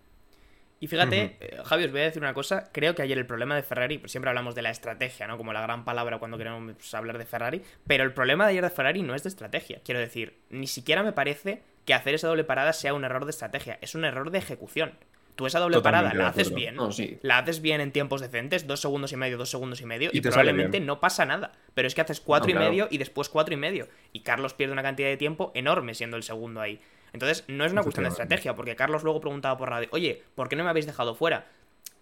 [0.80, 2.68] Y fíjate, uh Javi, os voy a decir una cosa.
[2.72, 5.36] Creo que ayer el problema de Ferrari, pues siempre hablamos de la estrategia, ¿no?
[5.36, 7.62] Como la gran palabra cuando queremos pues, hablar de Ferrari.
[7.86, 9.80] Pero el problema de ayer de Ferrari no es de estrategia.
[9.84, 13.30] Quiero decir, ni siquiera me parece que hacer esa doble parada sea un error de
[13.30, 13.78] estrategia.
[13.80, 14.98] Es un error de ejecución.
[15.40, 16.76] Tú esa doble parada la haces bien,
[17.22, 20.20] la haces bien en tiempos decentes, dos segundos y medio, dos segundos y medio, y,
[20.20, 21.52] probablemente no pasa nada.
[21.72, 23.88] Pero es que haces cuatro y medio y después cuatro y medio.
[24.12, 26.78] Y Carlos pierde una cantidad de tiempo enorme siendo el segundo ahí.
[27.14, 30.50] Entonces, no es una cuestión de estrategia, porque Carlos luego preguntaba por radio, oye, ¿por
[30.50, 31.46] qué no me habéis dejado fuera?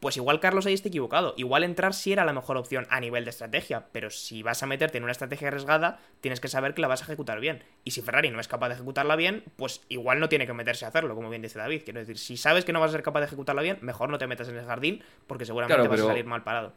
[0.00, 1.34] Pues igual Carlos ahí está equivocado.
[1.36, 4.66] Igual entrar sí era la mejor opción a nivel de estrategia, pero si vas a
[4.66, 7.64] meterte en una estrategia arriesgada, tienes que saber que la vas a ejecutar bien.
[7.84, 10.84] Y si Ferrari no es capaz de ejecutarla bien, pues igual no tiene que meterse
[10.84, 11.82] a hacerlo, como bien dice David.
[11.84, 14.18] Quiero decir, si sabes que no vas a ser capaz de ejecutarla bien, mejor no
[14.18, 16.72] te metas en el jardín, porque seguramente vas a salir mal parado.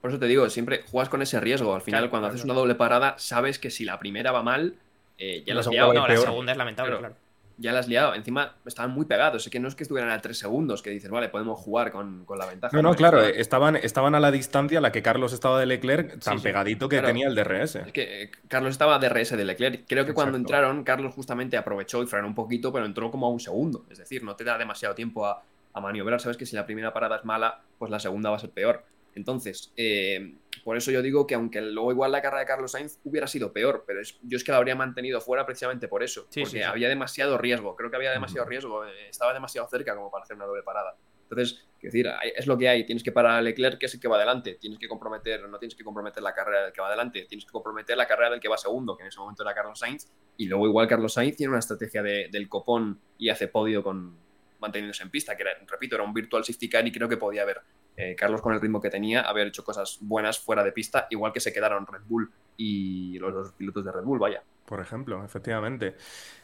[0.00, 1.74] Por eso te digo, siempre juegas con ese riesgo.
[1.74, 4.74] Al final, cuando haces una doble parada, sabes que si la primera va mal,
[5.18, 7.25] eh, ya la, segunda, no, la segunda es lamentable, claro
[7.58, 8.14] ya la has liado.
[8.14, 9.44] Encima estaban muy pegados.
[9.46, 12.26] Es que no es que estuvieran a tres segundos, que dices, vale, podemos jugar con,
[12.36, 12.76] la ventaja.
[12.76, 16.22] No, no, claro, estaban, estaban a la distancia a la que Carlos estaba de Leclerc,
[16.22, 17.76] tan pegadito que tenía el DRS.
[17.76, 19.84] Es que eh, Carlos estaba DRS de Leclerc.
[19.86, 23.30] Creo que cuando entraron, Carlos justamente aprovechó y frenó un poquito, pero entró como a
[23.30, 23.84] un segundo.
[23.90, 25.42] Es decir, no te da demasiado tiempo a,
[25.72, 26.20] a maniobrar.
[26.20, 28.84] Sabes que si la primera parada es mala, pues la segunda va a ser peor.
[29.16, 33.00] Entonces, eh, por eso yo digo que aunque luego igual la carrera de Carlos Sainz
[33.02, 36.62] hubiera sido peor, pero yo es que la habría mantenido fuera precisamente por eso, porque
[36.62, 40.36] había demasiado riesgo, creo que había demasiado riesgo, eh, estaba demasiado cerca como para hacer
[40.36, 40.96] una doble parada.
[41.30, 44.00] Entonces, quiero decir, es lo que hay, tienes que parar a Leclerc, que es el
[44.00, 46.88] que va adelante, tienes que comprometer, no tienes que comprometer la carrera del que va
[46.88, 49.54] adelante, tienes que comprometer la carrera del que va segundo, que en ese momento era
[49.54, 53.82] Carlos Sainz, y luego igual Carlos Sainz tiene una estrategia del copón y hace podio
[53.82, 54.14] con
[54.60, 57.62] manteniéndose en pista, que repito, era un virtual safety car y creo que podía haber
[57.96, 61.32] eh, Carlos con el ritmo que tenía, haber hecho cosas buenas fuera de pista, igual
[61.32, 64.42] que se quedaron Red Bull y los dos pilotos de Red Bull, vaya.
[64.64, 65.94] Por ejemplo, efectivamente.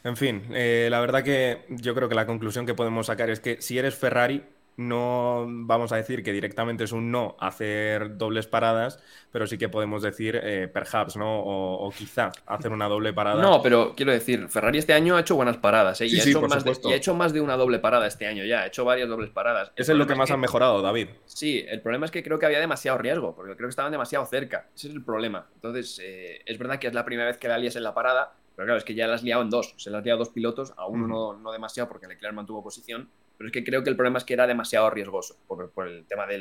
[0.03, 3.39] En fin, eh, la verdad que yo creo que la conclusión que podemos sacar es
[3.39, 4.43] que si eres Ferrari,
[4.77, 8.99] no vamos a decir que directamente es un no hacer dobles paradas,
[9.31, 11.41] pero sí que podemos decir eh, perhaps, ¿no?
[11.43, 13.41] O, quizá hacer una doble parada.
[13.41, 16.07] No, pero quiero decir, Ferrari este año ha hecho buenas paradas, ¿eh?
[16.07, 18.43] y, ha hecho más de, y, ha hecho más de, una doble parada este año
[18.45, 19.71] ya, ha hecho varias dobles paradas.
[19.75, 21.09] Eso es lo que más han mejorado, David.
[21.25, 24.25] Sí, el problema es que creo que había demasiado riesgo, porque creo que estaban demasiado
[24.25, 24.69] cerca.
[24.75, 25.47] Ese es el problema.
[25.55, 28.33] Entonces, eh, es verdad que es la primera vez que la lías en la parada,
[28.55, 29.73] pero claro, es que ya la has liado en dos.
[29.77, 33.09] Se la has liado dos pilotos, a uno no, no demasiado porque Leclerc mantuvo posición
[33.37, 36.25] pero es que creo que el problema es que era demasiado riesgoso por, el tema
[36.29, 36.37] eh,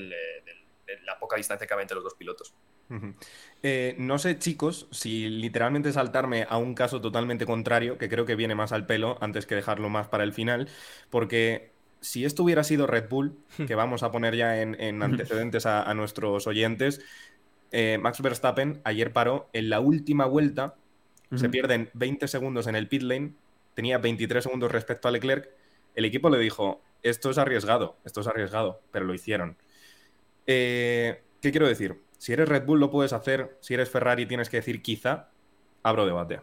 [0.87, 2.55] de la poca distancia que había entre los dos pilotos.
[3.63, 8.37] Eh, no sé, chicos, si literalmente saltarme a un caso totalmente contrario, que creo que
[8.37, 10.69] viene más al pelo antes que dejarlo más para el final,
[11.11, 15.93] porque si esto hubiera sido Red Bull, que vamos a poner ya en, antecedentes a,
[15.95, 17.01] nuestros oyentes,
[17.71, 20.75] eh, Max Verstappen ayer paró en la última vuelta,
[21.35, 23.33] se pierden 20 segundos en el pit lane,
[23.73, 25.49] tenía 23 segundos respecto a Leclerc
[25.95, 29.57] el equipo le dijo, esto es arriesgado, esto es arriesgado, pero lo hicieron.
[30.47, 32.01] Eh, ¿Qué quiero decir?
[32.19, 35.29] Si eres Red Bull lo puedes hacer, si eres Ferrari tienes que decir quizá,
[35.83, 36.41] abro debate.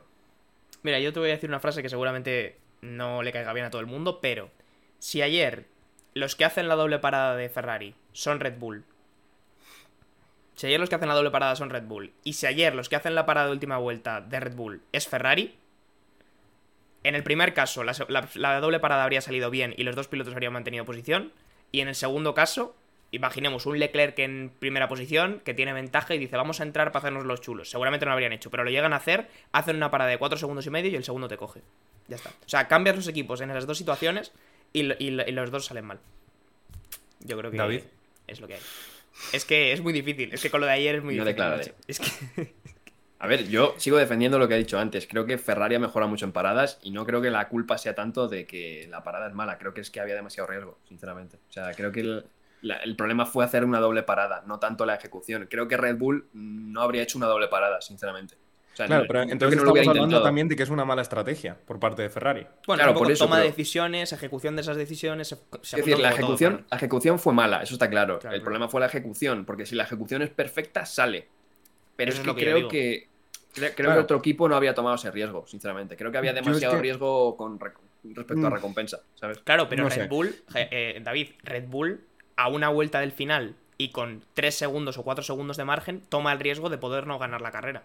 [0.84, 3.70] Mira, yo te voy a decir una frase que seguramente no le caiga bien a
[3.70, 4.52] todo el mundo, pero
[5.00, 5.68] si ayer
[6.14, 8.84] los que hacen la doble parada de Ferrari son Red Bull,
[10.56, 12.90] si ayer los que hacen la doble parada son Red Bull, y si ayer los
[12.90, 15.59] que hacen la parada de última vuelta de Red Bull es Ferrari,
[17.04, 20.54] en el primer caso, la, doble parada habría salido bien y los dos pilotos habrían
[20.54, 21.32] mantenido posición.
[21.72, 22.76] Y en el segundo caso,
[23.12, 27.00] imaginemos un Leclerc en primera posición que tiene ventaja y dice vamos a entrar para
[27.00, 27.70] hacernos los chulos.
[27.70, 30.38] Seguramente no lo habrían hecho, pero lo llegan a hacer, hacen una parada de 4
[30.38, 31.62] segundos y medio y el segundo te coge.
[32.08, 32.30] Ya está.
[32.30, 34.34] O sea, cambias los equipos en esas dos situaciones
[34.74, 36.00] y, los dos salen mal.
[37.22, 37.84] Yo creo que
[38.28, 38.62] es lo que hay.
[39.34, 40.34] Es que es muy difícil.
[40.34, 41.74] Es que con lo de ayer es muy difícil.
[41.88, 42.54] Es que
[43.22, 45.06] a ver, yo sigo defendiendo lo que he dicho antes.
[45.06, 47.94] Creo que Ferrari ha mejorado mucho en paradas y no creo que la culpa sea
[47.94, 49.58] tanto de que la parada es mala.
[49.58, 51.36] Creo que es que había demasiado riesgo, sinceramente.
[51.50, 55.48] O sea, creo que el, problema fue hacer una doble parada, no tanto la ejecución.
[55.52, 58.36] Creo que Red Bull no habría hecho una doble parada, sinceramente.
[58.74, 62.02] claro, pero entonces no estamos hablando también de que es una mala estrategia por parte
[62.04, 62.48] de Ferrari.
[62.68, 65.34] Bueno, claro, por eso, toma decisiones, ejecución de esas decisiones.
[65.34, 68.22] es decir, la ejecución, la ejecución fue mala, eso está claro.
[68.32, 71.28] el problema fue la ejecución, porque si la ejecución es perfecta, sale.
[72.00, 73.10] Pero es, que creo que
[73.54, 75.98] Creo, que otro equipo no había tomado ese riesgo, sinceramente.
[75.98, 78.54] Creo que había demasiado riesgo con respecto a mm.
[78.54, 79.40] recompensa, ¿sabes?
[79.40, 82.02] Claro, pero Red Bull, eh, David, Red Bull
[82.38, 86.32] a una vuelta del final y con 3 segundos o 4 segundos de margen toma
[86.32, 87.84] el riesgo de poder no ganar la carrera.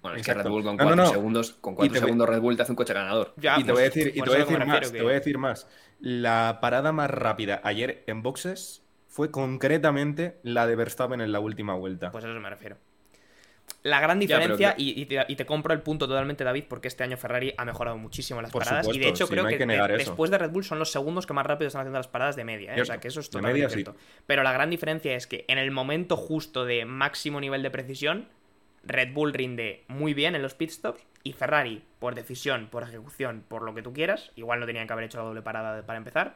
[0.00, 2.72] Bueno, es que Red Bull con 4 segundos, con cuatro segundos Red Bull te hace
[2.72, 3.34] un coche ganador.
[3.36, 5.14] y te voy a pues, decir, y te voy a decir más, te voy a
[5.14, 5.68] decir más.
[6.00, 11.74] La parada más rápida ayer en boxes fue concretamente la de Verstappen en la última
[11.74, 12.10] vuelta.
[12.10, 12.78] Pues a eso me refiero.
[13.82, 17.64] La gran diferencia, y, te, compro el punto totalmente, David, porque este año Ferrari ha
[17.64, 18.86] mejorado muchísimo las paradas.
[18.92, 21.66] y de hecho, creo que, después de Red Bull son los segundos que más rápido
[21.66, 22.76] están haciendo las paradas de media.
[22.76, 22.80] ¿eh?
[22.80, 23.96] O sea, que eso es totalmente cierto.
[24.26, 28.28] Pero la gran diferencia es que en el momento justo de máximo nivel de precisión,
[28.84, 33.44] Red Bull rinde muy bien en los pit stops y Ferrari, por decisión, por ejecución,
[33.46, 35.96] por lo que tú quieras, igual no tenían que haber hecho la doble parada para
[35.96, 36.34] empezar,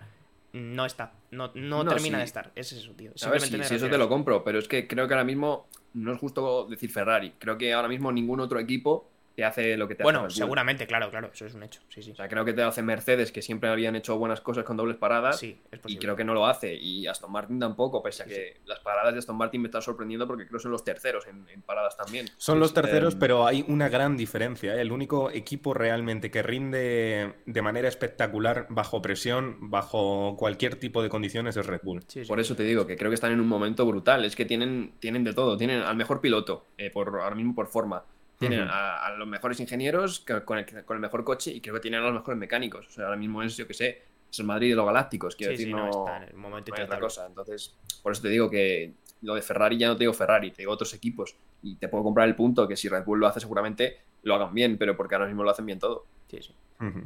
[0.52, 1.12] no está.
[1.30, 2.52] No, no, termina de estar.
[2.54, 3.12] Es eso, tío.
[3.22, 6.12] A ver, si eso te lo compro, pero es que creo que ahora mismo no
[6.12, 7.32] es justo decir Ferrari.
[7.38, 10.32] Creo que ahora mismo ningún otro equipo te hace lo que te bueno, hace Bull.
[10.32, 11.82] seguramente, claro, claro, eso es un hecho.
[11.88, 12.12] Sí, sí.
[12.12, 14.96] O sea, creo que te hace Mercedes, que siempre habían hecho buenas cosas con dobles
[14.96, 15.38] paradas.
[15.38, 16.74] Sí, es Y creo que no lo hace.
[16.74, 20.26] Y Aston Martin tampoco, pese a que las paradas de Aston Martin me están sorprendiendo
[20.26, 22.26] porque creo que son los terceros en, en paradas también.
[22.38, 24.74] Son los terceros, Eh, pero hay una gran diferencia.
[24.74, 24.80] ¿eh?
[24.80, 31.10] El único equipo realmente que rinde de manera espectacular bajo presión, bajo cualquier tipo de
[31.10, 32.02] condiciones, es Red Bull.
[32.08, 32.28] Sí, sí.
[32.28, 34.24] Por eso te digo que creo que están en un momento brutal.
[34.24, 35.58] Es que tienen, tienen de todo.
[35.58, 38.02] Tienen al mejor piloto, eh, por, ahora mismo por forma.
[38.38, 41.80] Tienen a, a los mejores ingenieros con el, con el mejor coche y creo que
[41.80, 42.86] tienen a los mejores mecánicos.
[42.86, 45.36] O sea, ahora mismo es, yo que sé, es el Madrid de los Galácticos.
[45.36, 47.26] Quiero Sí, decir, sí, no, no, está en el momento no hay otra cosa.
[47.26, 50.62] Entonces, por eso te digo que lo de Ferrari ya no te digo Ferrari, te
[50.62, 51.34] digo otros equipos.
[51.62, 54.52] Y te puedo comprar el punto que si Red Bull lo hace seguramente lo hagan
[54.52, 56.04] bien, pero porque ahora mismo lo hacen bien todo.
[56.28, 56.54] Sí, sí.
[56.80, 57.00] Ujú.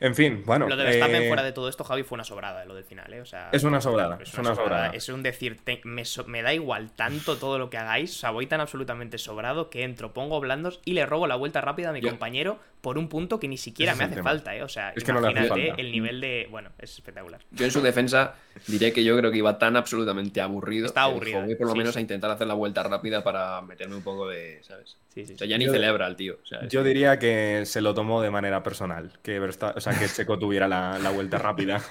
[0.00, 0.68] En fin, bueno.
[0.68, 3.12] Lo de Verstappen eh, fuera de todo esto, Javi, fue una sobrada, lo del final,
[3.12, 3.20] ¿eh?
[3.20, 4.90] O sea, Es una sobrada, es una sobrada.
[4.90, 8.18] Es un decir, te- me, so- me da igual tanto todo lo que hagáis, o
[8.18, 11.90] sea, voy tan absolutamente sobrado que entro, pongo blandos y le robo la vuelta rápida
[11.90, 14.30] a mi Yo- compañero por un punto que ni siquiera Ese me hace tema.
[14.30, 14.62] falta, ¿eh?
[14.62, 15.82] O sea, Es que no le hace imagínate falta.
[15.82, 16.46] el nivel de...
[16.48, 17.40] Bueno, es espectacular.
[17.50, 18.36] Yo en su defensa
[18.68, 20.86] diré que yo creo que iba tan absolutamente aburrido.
[20.86, 21.98] Estaba que aburrido, Voy por lo sí, menos sí.
[21.98, 24.96] a intentar hacer la vuelta rápida para meterme un poco de, ¿sabes?
[25.12, 25.50] Sí, sí, O sea, sí.
[25.50, 26.38] ya ni Yo- celebra el tío.
[26.70, 30.66] Yo diría que se lo tomó de manera personal, que, o sea, que Checo tuviera
[30.68, 31.82] la, la vuelta rápida.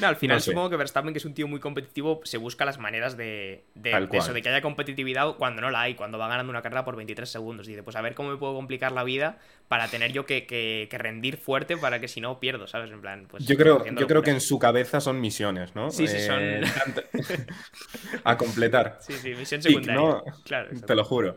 [0.00, 0.50] No, al final No sé.
[0.50, 3.90] supongo que Verstappen, que es un tío muy competitivo, se busca las maneras de, de-
[4.06, 6.84] de eso, de que haya competitividad cuando no la hay, cuando va ganando una carrera
[6.84, 7.66] por 23 segundos.
[7.66, 9.38] Dice, pues a ver cómo me puedo complicar la vida
[9.70, 12.90] para tener yo que, que- que rendir fuerte para que si no pierdo, ¿sabes?
[12.90, 13.46] En plan, pues.
[13.46, 15.92] Yo creo, yo creo que en su cabeza son misiones, ¿no?
[15.92, 17.02] Sí, sí, son- tanto-
[18.24, 18.98] a completar.
[19.00, 19.94] Sí, sí, misión secundaria.
[19.94, 20.24] ¿no?
[20.44, 20.70] Claro.
[20.84, 21.36] Te lo juro.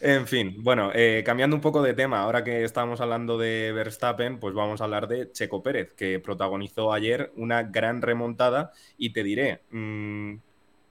[0.00, 4.38] En fin, bueno, eh, cambiando un poco de tema, ahora que estamos hablando de Verstappen,
[4.40, 9.22] pues vamos a hablar de Checo Pérez, que protagonizó ayer una gran remontada y te
[9.22, 10.34] diré, mm,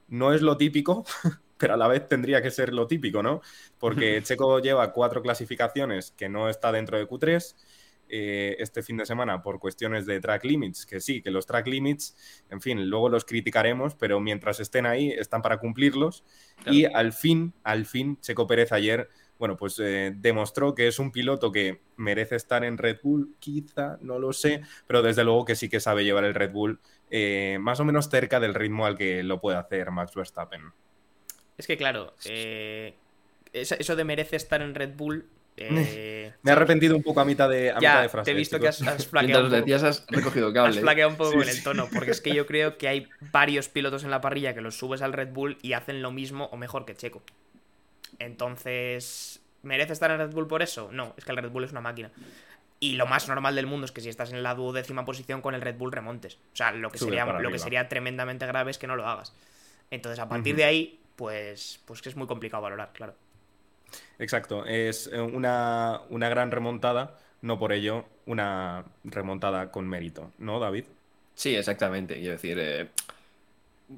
[0.10, 1.06] no es lo típico,
[1.64, 3.42] pero a la vez tendría que ser lo típico, ¿no?
[3.80, 7.56] Porque Checo lleva cuatro clasificaciones que no está dentro de Q3.
[8.10, 11.66] eh, este fin de semana por cuestiones de track limits, que sí, que los track
[11.68, 12.16] limits,
[12.50, 16.24] en fin, luego los criticaremos, pero mientras estén ahí, están para cumplirlos.
[16.66, 19.10] Y al fin, al fin, Checo Pérez ayer,
[19.40, 23.98] bueno, pues eh, demostró que es un piloto que merece estar en Red Bull, quizá,
[24.02, 27.58] no lo sé, pero desde luego que sí que sabe llevar el Red Bull eh,
[27.60, 30.74] más o menos cerca del ritmo al que lo puede hacer Max Verstappen.
[31.58, 32.94] Es que claro, eh,
[33.54, 35.26] eso de merece estar en Red Bull.
[35.58, 38.26] eh, Me he arrepentido un poco a mitad de, a mitad de frase.
[38.26, 38.88] te he visto que chicos.
[38.88, 39.88] has, has flaqueado Mientras un poco.
[39.88, 40.70] has recogido cable.
[40.78, 41.58] Has flaqueado un poco Sí, con sí.
[41.58, 44.62] el tono, porque es que yo creo que hay varios pilotos en la parrilla que
[44.62, 47.22] los subes al Red Bull y hacen lo mismo o mejor que Checo.
[48.20, 50.90] Entonces, ¿merece estar en Red Bull por eso?
[50.92, 52.12] No, es que el Red Bull es una máquina.
[52.80, 55.56] Y lo más normal del mundo es que si estás en la duodécima posición con
[55.56, 56.36] el Red Bull remontes.
[56.36, 59.34] O sea, lo que, sería, lo que sería tremendamente grave es que no lo hagas.
[59.90, 63.14] Entonces, a partir de ahí, pues, pues que es muy complicado valorar, claro.
[64.20, 70.60] Exacto, es eh, una, una gran remontada, no por ello una remontada con mérito, ¿no,
[70.60, 70.86] David?
[71.36, 72.16] Sí, exactamente.
[72.16, 72.90] Quiero decir, eh,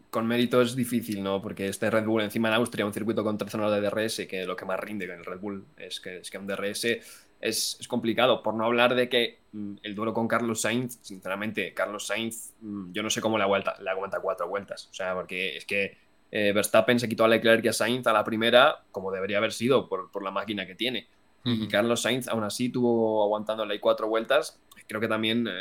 [0.09, 1.41] con mérito es difícil, ¿no?
[1.41, 4.45] Porque este Red Bull encima en Austria, un circuito con tres zonas de DRS, que
[4.45, 7.78] lo que más rinde con el Red Bull es que, es que un DRS es,
[7.80, 8.41] es complicado.
[8.41, 12.91] Por no hablar de que mm, el duelo con Carlos Sainz, sinceramente, Carlos Sainz, mm,
[12.91, 14.88] yo no sé cómo le aguanta, le aguanta cuatro vueltas.
[14.91, 15.97] O sea, porque es que
[16.38, 19.53] eh, Verstappen se quitó a Leclerc y a Sainz a la primera, como debería haber
[19.53, 21.07] sido por, por la máquina que tiene.
[21.45, 21.69] Y.
[21.69, 24.59] Carlos Sainz aún así tuvo aguantándole ahí cuatro vueltas.
[24.86, 25.51] Creo que también eh,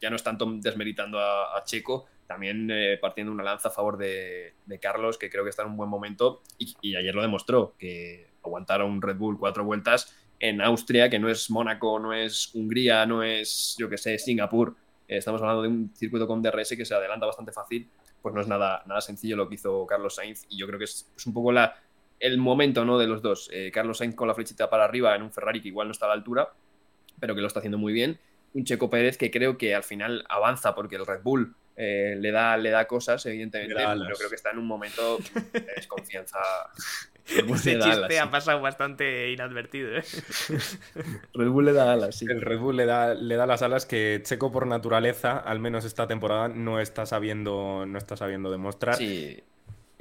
[0.00, 3.98] ya no es tanto desmeritando a, a Checo, también eh, partiendo una lanza a favor
[3.98, 7.20] de, de Carlos, que creo que está en un buen momento y, y ayer lo
[7.20, 11.98] demostró, que aguantar a un Red Bull cuatro vueltas en Austria, que no es Mónaco,
[11.98, 14.74] no es Hungría, no es, yo que sé, Singapur.
[15.06, 17.86] Eh, estamos hablando de un circuito con DRS que se adelanta bastante fácil,
[18.22, 20.84] pues no es nada, nada sencillo lo que hizo Carlos Sainz y yo creo que
[20.84, 21.74] es, es un poco la,
[22.22, 22.98] el momento ¿no?
[22.98, 23.50] de los dos.
[23.52, 26.06] Eh, Carlos Sainz con la flechita para arriba en un Ferrari que igual no está
[26.06, 26.52] a la altura,
[27.18, 28.18] pero que lo está haciendo muy bien.
[28.54, 32.30] Un Checo Pérez que creo que al final avanza porque el Red Bull eh, le,
[32.30, 35.18] da, le da cosas, evidentemente, pero creo que está en un momento
[35.52, 36.38] de desconfianza.
[37.26, 38.30] Red Bull Ese le da chiste alas, ha sí.
[38.30, 40.02] pasado bastante inadvertido, ¿eh?
[41.34, 42.26] Red Bull le da alas, sí.
[42.28, 45.84] El Red Bull le da, le da las alas que Checo por naturaleza, al menos
[45.84, 48.96] esta temporada, no está sabiendo, no está sabiendo demostrar.
[48.96, 49.42] Sí,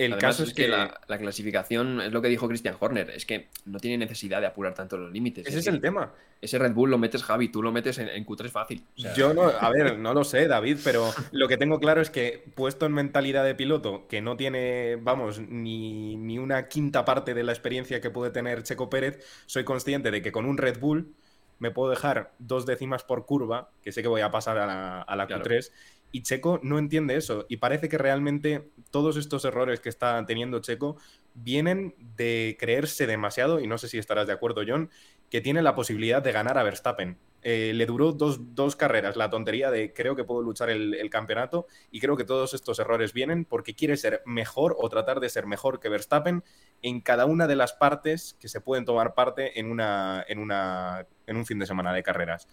[0.06, 3.26] El Además, caso es que, la, la clasificación es lo que dijo Christian Horner, es
[3.26, 5.48] que no tiene necesidad de apurar tanto los límites.
[5.48, 6.14] ese es el tema.
[6.42, 8.84] Ese Red Bull lo metes, Javi, tú lo metes en, en Q3 fácil.
[8.98, 12.02] O sea, Yo no, a ver, no lo sé, David, pero lo que tengo claro
[12.02, 17.06] es que puesto en mentalidad de piloto, que no tiene, vamos, ni, ni una quinta
[17.06, 20.58] parte de la experiencia que puede tener Checo Pérez, soy consciente de que con un
[20.58, 21.14] Red Bull
[21.62, 25.02] me puedo dejar dos décimas por curva, que sé que voy a pasar a la,
[25.04, 25.46] a la Claro.
[25.46, 25.72] Q3,
[26.12, 27.46] Y Checo no entiende eso.
[27.50, 30.98] Y parece que realmente todos estos errores que está teniendo Checo
[31.36, 34.90] vienen de creerse demasiado, y no sé si estarás de acuerdo, John,
[35.30, 37.18] que tiene la posibilidad de ganar a Verstappen.
[37.44, 42.00] Eh, le duró dos, carreras la tontería de creo que puedo luchar el, campeonato y
[42.00, 45.80] creo que todos estos errores vienen porque quiere ser mejor o tratar de ser mejor
[45.80, 46.44] que Verstappen
[46.84, 51.08] en cada una de las partes que se pueden tomar parte en, una, en, una,
[51.26, 52.48] en un fin de semana de carreras.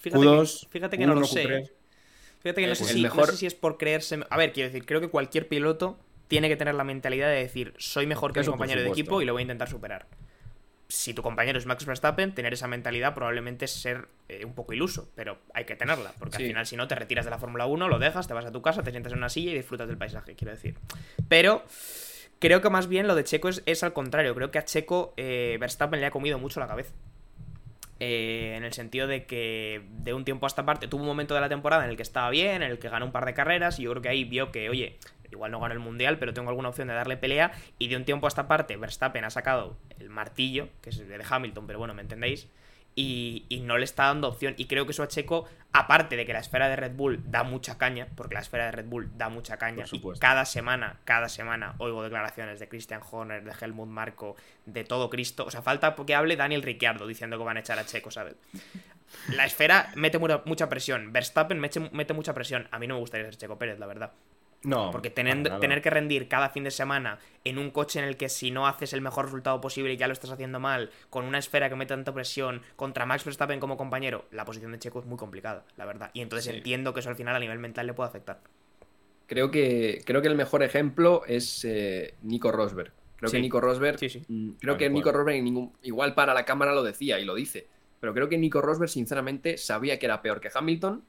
[0.00, 0.18] Fíjate,
[0.98, 1.72] que, no lo sé.
[2.40, 4.20] Fíjate que no, sé si, no sé si es por creerse...
[4.28, 7.74] A ver, quiero decir, creo que cualquier piloto tiene que tener la mentalidad de decir
[7.78, 10.06] soy mejor que mi compañero de equipo y lo voy a intentar superar
[10.88, 14.72] si tu compañero es Max Verstappen, tener esa mentalidad probablemente es ser eh, un poco
[14.72, 17.66] iluso, pero hay que tenerla, porque al final si no te retiras de la Fórmula
[17.66, 19.88] 1, lo dejas, te vas a tu casa, te sientas en una silla y disfrutas
[19.88, 20.76] del paisaje, quiero decir.
[21.28, 21.64] Pero
[22.38, 25.56] creo que más bien lo de Checo es, al contrario, creo que a Checo eh,
[25.60, 26.92] Verstappen le ha comido mucho la cabeza.
[28.00, 31.34] Eh, en el sentido de que de un tiempo a esta parte tuvo un momento
[31.34, 33.34] de la temporada en el que estaba bien, en el que ganó un par de
[33.34, 34.98] carreras y yo creo que ahí vio que, oye,
[35.34, 37.52] igual no gano el mundial, pero tengo alguna opción de darle pelea.
[37.78, 41.08] Y de un tiempo a esta parte, Verstappen ha sacado el martillo, que es el
[41.08, 42.48] de Hamilton, pero bueno, me entendéis.
[42.96, 44.54] Y, no le está dando opción.
[44.56, 47.42] Y creo que eso a Checo, aparte de que la esfera de Red Bull da
[47.42, 49.84] mucha caña, porque la esfera de Red Bull da mucha caña.
[49.90, 55.10] Y cada semana, cada semana oigo declaraciones de Christian Horner, de Helmut Marco, de todo
[55.10, 55.44] Cristo.
[55.44, 58.36] O sea, falta que hable Daniel Ricciardo diciendo que van a echar a Checo, ¿sabes?
[59.28, 61.12] La esfera mete mucha presión.
[61.12, 62.68] Verstappen mete mucha presión.
[62.70, 64.12] A mí no me gustaría ser Checo Pérez, la verdad.
[64.64, 64.90] No.
[64.90, 68.28] Porque tener, tener que rendir cada fin de semana en un coche en el que
[68.28, 71.38] si no haces el mejor resultado posible y ya lo estás haciendo mal, con una
[71.38, 75.06] esfera que mete tanta presión contra Max Verstappen como compañero, la posición de Checo es
[75.06, 76.10] muy complicada, la verdad.
[76.14, 78.40] Y entonces entiendo que eso al final a nivel mental le puede afectar.
[79.26, 82.92] Creo que, creo que el mejor ejemplo es eh, Nico Rosberg.
[83.16, 83.98] Creo que Nico Rosberg.
[84.28, 85.42] Mm, creo que Nico Rosberg
[85.82, 87.66] igual para la cámara lo decía y lo dice.
[88.00, 91.02] Pero creo que Nico Rosberg, sinceramente, sabía que era peor que Hamilton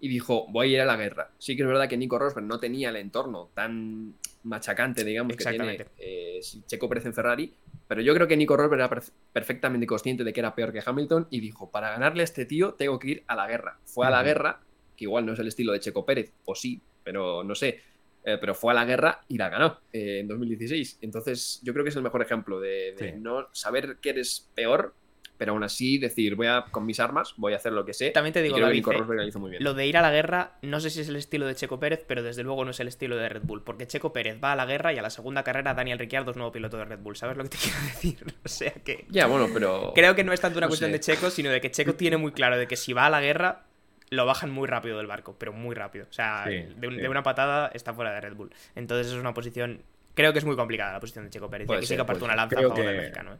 [0.00, 1.30] y dijo, voy a ir a la guerra.
[1.38, 5.44] Sí que es verdad que Nico Rosberg no tenía el entorno tan machacante, digamos, que
[5.44, 7.54] tiene eh, Checo Pérez en Ferrari,
[7.88, 11.28] pero yo creo que Nico Rosberg era perfectamente consciente de que era peor que Hamilton
[11.30, 13.78] y dijo, para ganarle a este tío tengo que ir a la guerra.
[13.84, 14.60] Fue a la guerra,
[14.96, 17.80] que igual no es el estilo de Checo Pérez, o sí, pero no sé,
[18.24, 20.98] eh, pero fue a la guerra y la ganó eh, en 2016.
[21.00, 24.94] Entonces yo creo que es el mejor ejemplo de, no saber que eres peor
[25.38, 28.10] pero aún así decir, voy a con mis armas, voy a hacer lo que sé.
[28.10, 31.16] También te digo, lo, lo de ir a la guerra, no sé si es el
[31.16, 33.86] estilo de Checo Pérez, pero desde luego no es el estilo de Red Bull, porque
[33.86, 36.52] Checo Pérez va a la guerra y a la segunda carrera Daniel Ricciardo es nuevo
[36.52, 38.34] piloto de Red Bull, ¿sabes lo que te quiero decir?
[38.44, 39.06] O sea que...
[39.10, 39.92] Ya, bueno, pero...
[39.94, 42.32] Creo que no es tanto una cuestión de Checo, sino de que Checo tiene muy
[42.32, 43.64] claro de que si va a la guerra,
[44.10, 46.06] lo bajan muy rápido del barco, pero muy rápido.
[46.08, 48.50] O sea, de, una patada está fuera de Red Bull.
[48.74, 49.82] Entonces es una posición...
[50.14, 51.68] Creo que es muy complicada la posición de Checo Pérez.
[51.68, 53.34] y aquí sí que aparte una lanza a favor del mexicano.
[53.34, 53.38] ¿eh?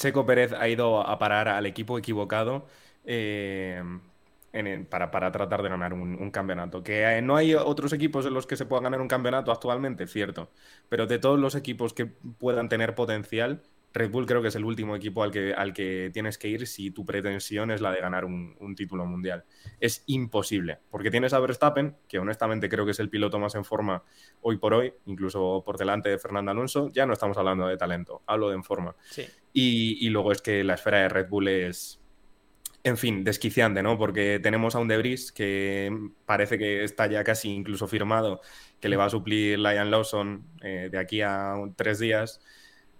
[0.00, 2.66] Checo Pérez ha ido a parar al equipo equivocado
[3.04, 3.82] eh,
[4.88, 6.82] para, tratar de ganar un, campeonato.
[6.82, 10.06] Que eh, no hay otros equipos en los que se pueda ganar un campeonato actualmente,
[10.06, 10.50] cierto.
[10.88, 14.64] Pero de todos los equipos que puedan tener potencial, Red Bull creo que es el
[14.64, 18.00] último equipo al que, al que tienes que ir si tu pretensión es la de
[18.00, 19.44] ganar un, título mundial.
[19.80, 23.64] Es imposible, porque tienes a Verstappen, que honestamente creo que es el piloto más en
[23.64, 24.04] forma
[24.42, 26.88] hoy por hoy, incluso por delante de Fernando Alonso.
[26.92, 28.94] Ya no estamos hablando de talento, hablo de en forma.
[29.52, 32.00] Y, luego es que la esfera de Red Bull es,
[32.84, 33.98] en fin, desquiciante, ¿no?
[33.98, 35.90] Porque tenemos a un Debris que
[36.24, 38.40] parece que está ya casi incluso firmado,
[38.80, 42.40] que le va a suplir Lion Lawson eh, de aquí a tres días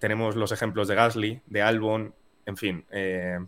[0.00, 2.14] tenemos los ejemplos de Gasly, de Albon,
[2.46, 3.38] en fin, eh,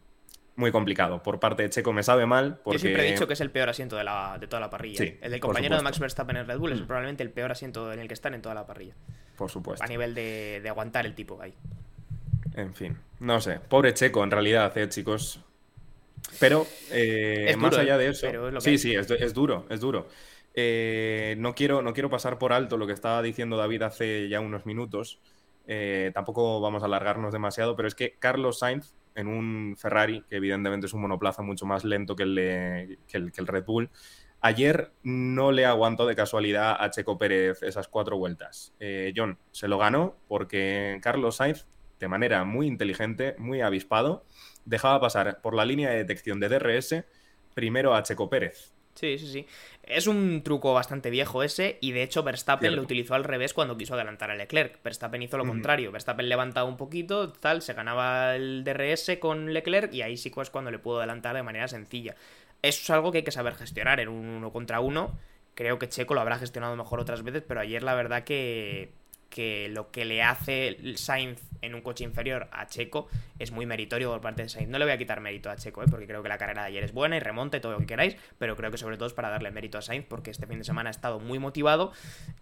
[0.55, 1.23] muy complicado.
[1.23, 2.61] Por parte de Checo me sabe mal.
[2.63, 2.77] Porque...
[2.77, 5.03] Yo siempre he dicho que es el peor asiento de, la, de toda la parrilla.
[5.03, 6.87] el del compañero de Max Verstappen en Red Bull es mm.
[6.87, 8.95] probablemente el peor asiento en el que están en toda la parrilla.
[9.37, 9.83] Por supuesto.
[9.83, 11.55] A nivel de, aguantar el tipo ahí.
[12.55, 13.59] En fin, no sé.
[13.61, 15.41] Pobre Checo, en realidad, eh, chicos.
[16.39, 18.29] Pero, eh, más allá de eso.
[18.61, 20.09] sí, sí, es, duro, es duro.
[20.55, 24.67] no, quiero, no quiero pasar por alto lo que estaba diciendo David hace ya unos
[24.67, 25.21] minutos
[25.67, 30.37] eh, tampoco vamos a alargarnos demasiado, pero es que Carlos Sainz en un Ferrari, que
[30.37, 33.91] evidentemente es un monoplaza mucho más lento que el, que el, Red Bull,
[34.41, 38.75] ayer no le aguantó de casualidad a Checo Pérez esas cuatro vueltas.
[38.81, 41.67] Eh, John se lo ganó porque Carlos Sainz,
[42.03, 44.25] de manera muy inteligente, muy avispado,
[44.65, 47.05] dejaba pasar por la línea de detección de DRS
[47.55, 48.73] primero a Checo Pérez.
[48.95, 49.47] Sí, sí, sí.
[49.85, 53.77] Es un truco bastante viejo ese, y de hecho Verstappen lo utilizó al revés cuando
[53.77, 54.83] quiso adelantar a Leclerc.
[54.83, 55.93] Verstappen hizo lo contrario.
[55.93, 60.41] Verstappen levantaba un poquito, tal, se ganaba el DRS con Leclerc, y ahí sí que
[60.41, 62.17] es cuando le pudo adelantar de manera sencilla.
[62.63, 65.17] Eso es algo que hay que saber gestionar en un uno contra uno.
[65.55, 68.93] Creo que Checo lo habrá gestionado mejor otras veces, pero ayer la verdad que
[69.33, 73.09] que lo que le hace Sainz en un coche inferior a Checo
[73.39, 74.69] es muy meritorio por parte de Sainz.
[74.69, 75.87] No le voy a quitar mérito a Checo, ¿eh?
[75.91, 78.17] porque creo que la carrera de ayer es buena y remonte todo lo que queráis,
[78.39, 80.65] pero creo que sobre todo es para darle mérito a Sainz porque este fin de
[80.65, 81.93] semana ha estado muy motivado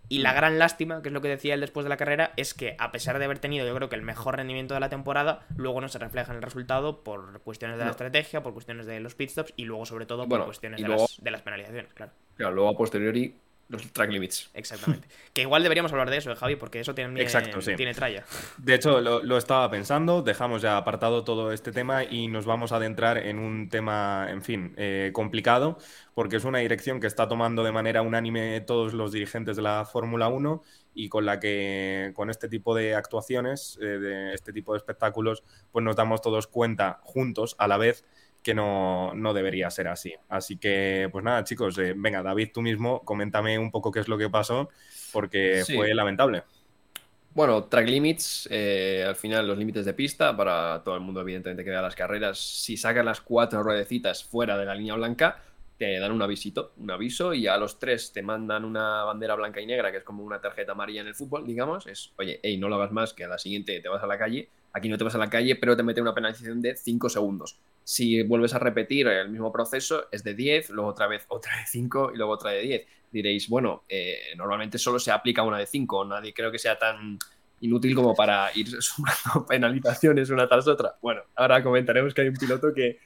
[0.09, 2.55] y la gran lástima, que es lo que decía él después de la carrera, es
[2.55, 5.47] que a pesar de haber tenido yo creo que el mejor rendimiento de la temporada,
[5.55, 8.99] luego no se refleja en el resultado por cuestiones de la estrategia, por cuestiones de
[8.99, 12.13] los pitstops y luego sobre todo por cuestiones de, las, de las penalizaciones, claro.
[12.37, 13.37] Claro, luego a posteriori
[13.71, 14.51] los track limits.
[14.53, 15.09] Exactamente.
[15.33, 18.25] que igual deberíamos hablar de eso, Javi, porque eso tiene, Exacto, tiene tralla.
[18.59, 22.77] De hecho, lo, estaba pensando, dejamos ya apartado todo este tema y nos vamos a
[22.77, 25.79] adentrar en un tema, en fin, eh, complicado,
[26.15, 29.85] porque es una dirección que está tomando de manera unánime todos los dirigentes de la
[29.85, 30.63] Fórmula 1
[30.93, 35.45] y con la que con este tipo de actuaciones, eh, de este tipo de espectáculos,
[35.71, 38.05] pues nos damos todos cuenta juntos a la vez
[38.43, 40.15] que no, debería ser así.
[40.29, 44.09] Así que, pues nada, chicos, eh, venga, David, tú mismo, coméntame un poco qué es
[44.09, 44.69] lo que pasó,
[45.13, 46.43] porque fue lamentable.
[47.33, 51.63] Bueno, track limits, eh, al final los límites de pista, para todo el mundo evidentemente
[51.63, 55.41] que vea las carreras, si sacan las cuatro ruedecitas fuera de la línea blanca,
[55.79, 59.61] te dan un avisito, un aviso, y a los tres te mandan una bandera blanca
[59.61, 62.59] y negra, que es como una tarjeta amarilla en el fútbol, digamos, es, oye, hey,
[62.59, 64.99] no lo hagas más, que a la siguiente te vas a la calle, aquí no
[64.99, 67.59] te vas a la calle, pero te mete una penalización de 5 segundos.
[67.85, 71.67] Si vuelves a repetir el mismo proceso, es de 10, luego otra vez otra de
[71.67, 72.87] 5 y luego otra de 10.
[73.11, 77.19] Diréis, bueno, eh, normalmente solo se aplica una de 5, nadie creo que sea tan
[77.61, 80.97] inútil como para ir sumando penalizaciones una tras otra.
[81.01, 82.99] Bueno, ahora comentaremos que hay un piloto que,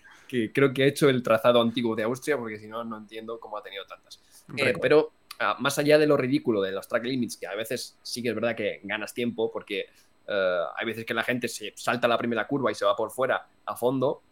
[0.53, 3.57] creo que ha hecho el trazado antiguo de Austria, porque si no, no entiendo cómo
[3.57, 4.21] ha tenido tantas.
[4.57, 7.99] Eh, pero ah, más allá de lo ridículo de los track limits, que a veces
[8.03, 9.87] sí que es verdad que ganas tiempo, porque
[10.27, 13.11] eh, hay veces que la gente se salta la primera curva y se va por
[13.11, 14.23] fuera a fondo,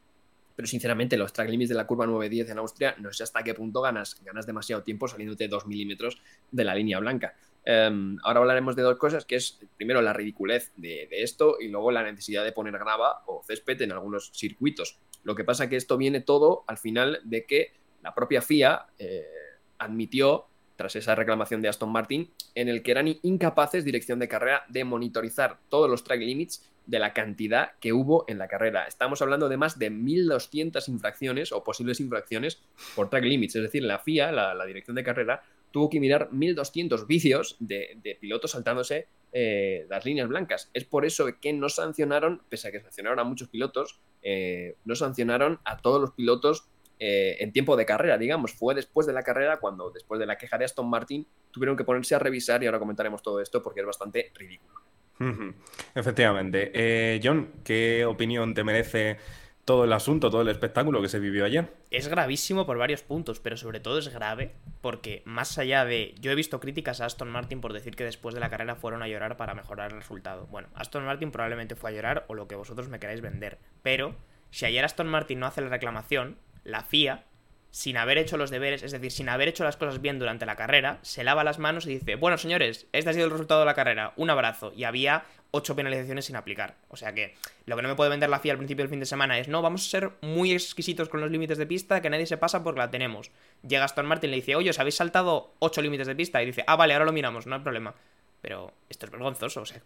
[0.55, 3.55] pero sinceramente los track limits de la curva 910 en Austria no sé hasta qué
[3.55, 6.20] punto ganas, ganas demasiado tiempo saliéndote 2 milímetros
[6.51, 7.34] de la línea blanca.
[7.64, 11.93] Em, ahora hablaremos de dos cosas, que es primero la ridiculez de, esto y luego
[11.93, 14.99] la necesidad de poner grava o césped en algunos circuitos.
[15.22, 17.72] Lo que pasa que esto viene todo al final de que
[18.03, 19.24] la propia FIA eh,
[19.78, 24.64] admitió, tras esa reclamación de Aston Martin, en el que eran incapaces, dirección de carrera,
[24.68, 28.86] de monitorizar todos los track limits de la cantidad que hubo en la carrera.
[28.86, 32.60] Estamos hablando de más de 1.200 infracciones o posibles infracciones
[32.94, 33.56] por track limits.
[33.56, 38.52] Es decir, la FIA, la, dirección de carrera, tuvo que mirar 1.200 vicios de, pilotos
[38.52, 40.70] saltándose eh, las líneas blancas.
[40.74, 44.94] Es por eso que no sancionaron, pese a que sancionaron a muchos pilotos, eh, no
[44.94, 46.68] sancionaron a todos los pilotos
[46.99, 48.53] eh, en tiempo de carrera, digamos.
[48.53, 51.84] Fue después de la carrera cuando, después de la queja de Aston Martin, tuvieron que
[51.84, 54.80] ponerse a revisar y ahora comentaremos todo esto porque es bastante ridículo.
[55.95, 56.70] Efectivamente.
[56.74, 59.18] Eh, John, ¿qué opinión te merece
[59.64, 61.72] todo el asunto, todo el espectáculo que se vivió ayer?
[61.90, 66.14] Es gravísimo por varios puntos, pero sobre todo es grave porque más allá de...
[66.20, 69.03] Yo he visto críticas a Aston Martin por decir que después de la carrera fueron
[69.03, 70.47] a llorar para mejorar el resultado.
[70.47, 74.16] Bueno, Aston Martin probablemente fue a llorar o lo que vosotros me queráis vender, pero
[74.51, 77.24] si ayer Aston Martin no hace la reclamación, la FIA
[77.70, 80.56] sin haber hecho los deberes, es decir, sin haber hecho las cosas bien durante la
[80.56, 83.66] carrera, se lava las manos y dice, bueno señores, este ha sido el resultado de
[83.66, 86.76] la carrera, un abrazo, y había ocho penalizaciones sin aplicar.
[86.88, 87.34] O sea que
[87.64, 89.48] lo que no me puede vender la FIA al principio del fin de semana es,
[89.48, 92.62] no, vamos a ser muy exquisitos con los límites de pista, que nadie se pasa
[92.62, 93.30] porque la tenemos.
[93.66, 96.46] Llega Aston Martin y le dice, oye, os habéis saltado ocho límites de pista, y
[96.46, 97.94] dice, ah, vale, ahora lo miramos, no hay problema.
[98.42, 99.80] Pero esto es vergonzoso, o sea,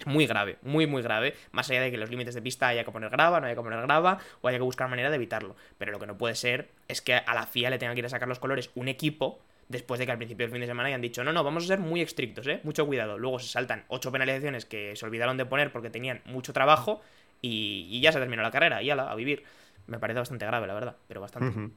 [0.00, 1.34] es muy grave, muy, muy grave.
[1.52, 3.62] Más allá de que los límites de pista haya que poner grava, no haya que
[3.62, 5.56] poner grava, o haya que buscar manera de evitarlo.
[5.78, 8.06] Pero lo que no puede ser es que a la FIA le tenga que ir
[8.06, 10.88] a sacar los colores un equipo después de que al principio del fin de semana
[10.88, 12.60] hayan dicho, no, no, vamos a ser muy estrictos, ¿eh?
[12.64, 13.18] Mucho cuidado.
[13.18, 17.00] Luego se saltan ocho penalizaciones que se olvidaron de poner porque tenían mucho trabajo
[17.40, 19.44] y, ya se terminó la carrera, y ala, a vivir.
[19.86, 21.70] Me parece bastante grave, la verdad, pero bastante.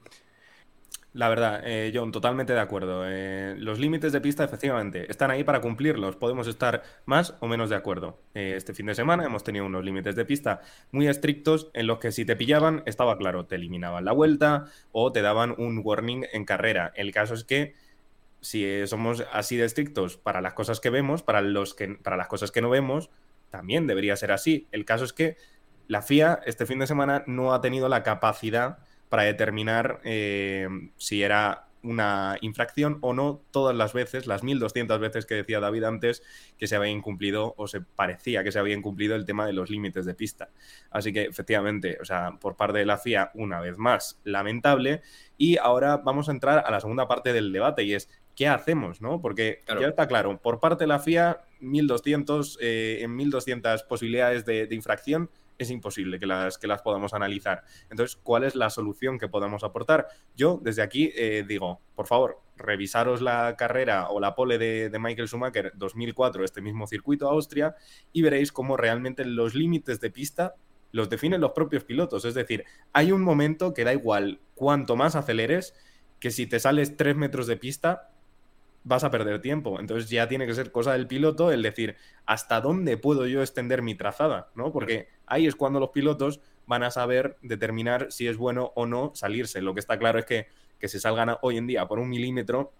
[1.14, 3.04] La verdad, eh, John, totalmente de acuerdo.
[3.06, 6.16] Eh, los límites de pista, efectivamente, están ahí para cumplirlos.
[6.16, 8.18] Podemos estar más o menos de acuerdo.
[8.34, 10.60] Eh, este fin de semana hemos tenido unos límites de pista
[10.90, 15.12] muy estrictos en los que si te pillaban, estaba claro, te eliminaban la vuelta o
[15.12, 16.92] te daban un warning en carrera.
[16.96, 17.74] El caso es que
[18.40, 22.26] si somos así de estrictos para las cosas que vemos, para, los que, para las
[22.26, 23.10] cosas que no vemos,
[23.50, 24.66] también debería ser así.
[24.72, 25.36] El caso es que
[25.86, 28.78] la FIA este fin de semana no ha tenido la capacidad
[29.14, 35.24] para determinar eh, si era una infracción o no todas las veces, las 1200 veces
[35.24, 36.24] que decía David antes,
[36.58, 39.70] que se había incumplido o se parecía que se había incumplido el tema de los
[39.70, 40.48] límites de pista.
[40.90, 45.02] Así que efectivamente, o sea, por parte de la FIA, una vez más, lamentable.
[45.38, 49.00] Y ahora vamos a entrar a la segunda parte del debate y es, ¿qué hacemos?
[49.00, 49.20] ¿no?
[49.20, 54.66] Porque ya está claro, por parte de la FIA, 1200, eh, en 1200 posibilidades de
[54.72, 57.64] infracción es imposible que las, que las podamos analizar.
[57.90, 60.08] Entonces, ¿cuál es la solución que podamos aportar?
[60.36, 65.28] Yo desde aquí eh, digo, por favor, revisaros la carrera o la pole de, Michael
[65.28, 67.74] Schumacher 2004, este mismo circuito Austria,
[68.12, 70.54] y veréis cómo realmente los límites de pista
[70.92, 72.24] los definen los propios pilotos.
[72.24, 75.74] Es decir, hay un momento que da igual cuanto más aceleres,
[76.20, 78.13] que si te sales tres metros de pista,
[78.84, 79.80] vas a perder tiempo.
[79.80, 83.82] Entonces ya tiene que ser cosa del piloto el decir hasta dónde puedo yo extender
[83.82, 84.72] mi trazada, ¿no?
[84.72, 89.12] Porque ahí es cuando los pilotos van a saber determinar si es bueno o no
[89.14, 89.60] salirse.
[89.60, 90.46] Lo que está claro es que
[90.84, 92.74] que se salgan hoy en día por un milímetro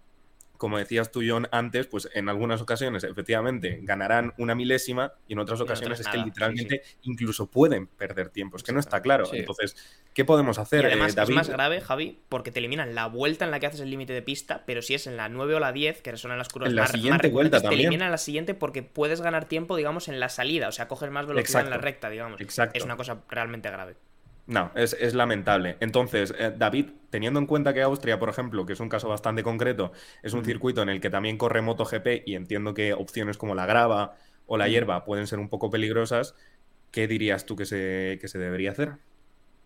[0.57, 5.39] como decías tú, John, antes, pues en algunas ocasiones efectivamente ganarán una milésima y en
[5.39, 8.57] otras ocasiones es que literalmente incluso pueden perder tiempo.
[8.57, 9.25] Es que no está claro.
[9.31, 9.75] Entonces,
[10.13, 10.83] ¿qué podemos hacer?
[10.83, 13.81] Y además, es más grave, Javi, porque te eliminan la vuelta en la que haces
[13.81, 16.31] el límite de pista, pero si es en la 9 o la 10, que son
[16.31, 19.45] en las curvas en la más, siguiente vuelta te eliminan la siguiente porque puedes ganar
[19.45, 20.67] tiempo, digamos, en la salida.
[20.67, 22.39] O sea, coges más velocidad en la recta, digamos.
[22.41, 22.77] Exacto.
[22.77, 23.95] Es una cosa realmente grave.
[24.47, 25.77] No, es, lamentable.
[25.79, 29.41] Entonces, eh, David, teniendo en cuenta que Austria, por ejemplo, que es un caso bastante
[29.41, 29.91] concreto,
[30.21, 33.65] es un circuito en el que también corre MotoGP y entiendo que opciones como la
[33.65, 36.35] grava o la hierba pueden ser un poco peligrosas,
[36.91, 38.97] ¿qué dirías tú que se, que se debería hacer?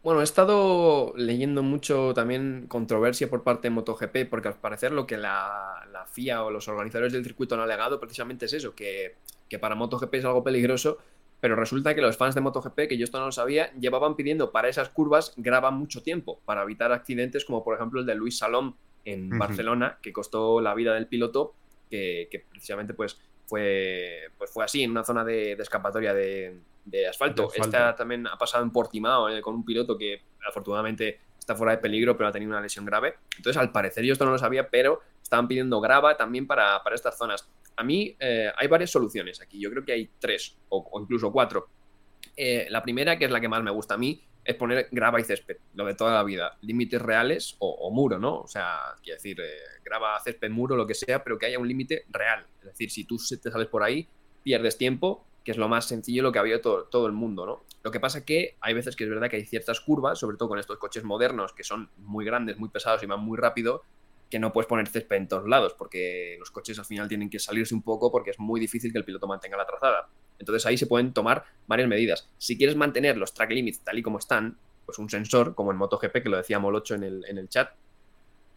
[0.01, 5.05] Bueno, he estado leyendo mucho también controversia por parte de MotoGP, porque al parecer lo
[5.05, 9.17] que la, la FIA o los organizadores del circuito han alegado precisamente es eso, que,
[9.49, 10.99] que para MotoGP es algo peligroso
[11.39, 14.51] pero resulta que los fans de MotoGP, que yo esto no lo sabía, llevaban pidiendo
[14.51, 18.37] para esas curvas graban mucho tiempo para evitar accidentes como por ejemplo el de Luis
[18.37, 18.75] Salom
[19.05, 21.55] en Barcelona, que costó la vida del piloto,
[21.89, 26.61] que, precisamente pues fue, pues fue así, en una zona de, escapatoria de,
[27.09, 27.49] asfalto.
[27.53, 31.79] Esta también ha pasado en Portimao eh, con un piloto que afortunadamente está fuera de
[31.79, 33.15] peligro, pero ha tenido una lesión grave.
[33.37, 36.95] Entonces, al parecer yo esto no lo sabía, pero estaban pidiendo grava también para, para
[36.95, 37.49] estas zonas
[37.79, 39.57] a mí eh, hay varias soluciones aquí.
[39.57, 41.69] Yo creo que hay tres o, incluso cuatro.
[42.35, 45.21] Eh, la primera, que es la que más me gusta a mí, es poner grava
[45.21, 46.57] y césped, lo de toda la vida.
[46.61, 48.41] Límites reales o, muro, ¿no?
[48.41, 51.69] O sea, quiero decir, eh, grava, césped, muro, lo que sea, pero que haya un
[51.69, 52.45] límite real.
[52.59, 54.09] Es decir, si tú te sales por ahí,
[54.43, 57.63] pierdes tiempo, que es lo más sencillo, lo que había todo, todo el mundo, ¿no?
[57.81, 60.49] Lo que pasa que hay veces que es verdad que hay ciertas curvas, sobre todo
[60.49, 63.83] con estos coches modernos que son muy grandes, muy pesados y van muy rápido,
[64.29, 67.39] que no puedes poner césped en todos lados, porque los coches al final tienen que
[67.39, 70.09] salirse un poco porque es muy difícil que el piloto mantenga la trazada.
[70.37, 72.29] Entonces ahí se pueden tomar varias medidas.
[72.37, 75.77] Si quieres mantener los track limits tal y como están, pues un sensor, como en
[75.77, 77.71] MotoGP, que lo decía Molocho en el, en el chat,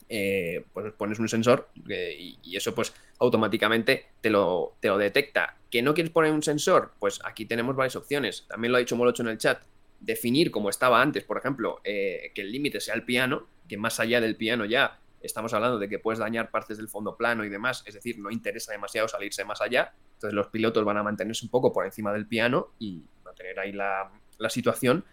[0.08, 5.56] eh, pues pones un sensor eh, y, eso pues automáticamente te lo, te lo detecta.
[5.70, 6.92] ¿Que no quieres poner un sensor?
[6.98, 8.44] Pues aquí tenemos varias opciones.
[8.46, 9.62] También lo ha dicho Molocho en el chat.
[10.00, 14.00] Definir como estaba antes, por ejemplo, eh, que el límite sea el piano, que más
[14.00, 17.48] allá del piano ya estamos hablando de que puedes dañar partes del fondo plano y
[17.48, 21.44] demás, es decir, no interesa demasiado salirse más allá, entonces los pilotos van a mantenerse
[21.44, 24.10] un poco por encima del piano y mantener ahí la,
[24.48, 25.04] situación.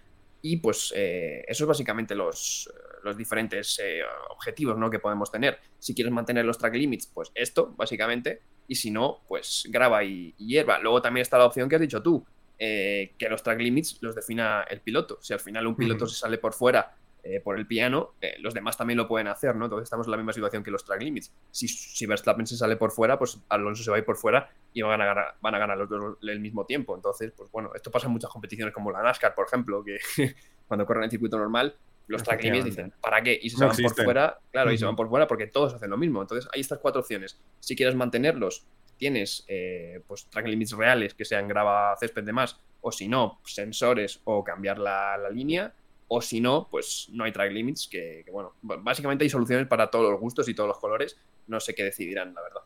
[0.41, 2.71] Y pues eh, eso es básicamente los,
[3.03, 4.89] los diferentes eh, objetivos ¿no?
[4.89, 5.59] que podemos tener.
[5.79, 8.41] Si quieres mantener los track limits, pues esto, básicamente.
[8.67, 10.79] Y si no, pues graba y, hierba.
[10.79, 12.25] Luego también está la opción que has dicho tú,
[12.57, 15.19] eh, que los track limits los defina el piloto.
[15.21, 18.53] Si al final un piloto se sale por fuera eh, por el piano, eh, los
[18.53, 19.65] demás también lo pueden hacer, ¿no?
[19.65, 21.33] Entonces estamos en la misma situación que los track limits.
[21.51, 24.49] Si, si Verstappen se sale por fuera, pues Alonso se va a ir por fuera
[24.73, 26.95] y van a ganar, van a ganar los dos el mismo tiempo.
[26.95, 29.97] Entonces, pues bueno, esto pasa en muchas competiciones como la NASCAR, por ejemplo, que
[30.67, 31.75] cuando corren en circuito normal,
[32.07, 33.37] los track limits dicen, ¿para qué?
[33.39, 35.97] Y se van por fuera, claro, y se van por fuera porque todos hacen lo
[35.97, 36.21] mismo.
[36.21, 37.39] Entonces, hay estas cuatro opciones.
[37.59, 38.65] Si quieres mantenerlos,
[38.97, 43.39] tienes eh, pues track limits reales que sean grava césped de más, o si no,
[43.45, 45.73] sensores o cambiar la, la línea
[46.09, 49.89] o si no, pues no hay track limits, que, que, bueno, básicamente hay soluciones para
[49.89, 52.61] todos los gustos y todos los colores, no sé qué decidirán, la verdad.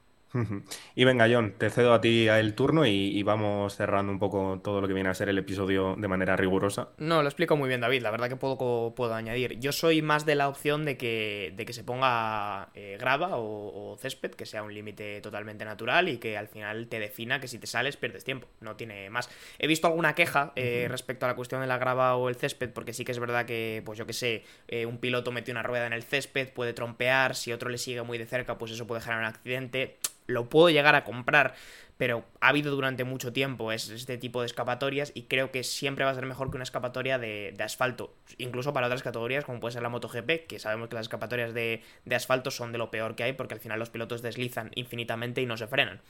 [0.95, 4.81] Y venga, John, te cedo a ti el turno y, vamos cerrando un poco todo
[4.81, 6.89] lo que viene a ser el episodio de manera rigurosa.
[6.97, 8.01] No, lo explico muy bien, David.
[8.01, 9.59] La verdad que puedo, puedo añadir.
[9.59, 13.97] Yo soy más de la opción de que, de que se ponga eh, grava o,
[13.99, 17.59] césped, que sea un límite totalmente natural y que al final te defina que si
[17.59, 18.47] te sales pierdes tiempo.
[18.59, 19.29] No tiene más.
[19.59, 22.71] He visto alguna queja eh, respecto a la cuestión de la grava o el césped,
[22.71, 25.63] porque sí que es verdad que, pues yo que sé, eh, un piloto mete una
[25.63, 28.87] rueda en el césped, puede trompear, si otro le sigue muy de cerca, pues eso
[28.87, 31.53] puede generar un accidente lo puedo llegar a comprar,
[31.97, 36.11] pero ha habido durante mucho tiempo este tipo de escapatorias y creo que siempre va
[36.11, 39.83] a ser mejor que una escapatoria de, asfalto, incluso para otras categorías como puede ser
[39.83, 43.33] la MotoGP, que sabemos que las escapatorias de, asfalto son de lo peor que hay
[43.33, 46.01] porque al final los pilotos deslizan infinitamente y no se frenan.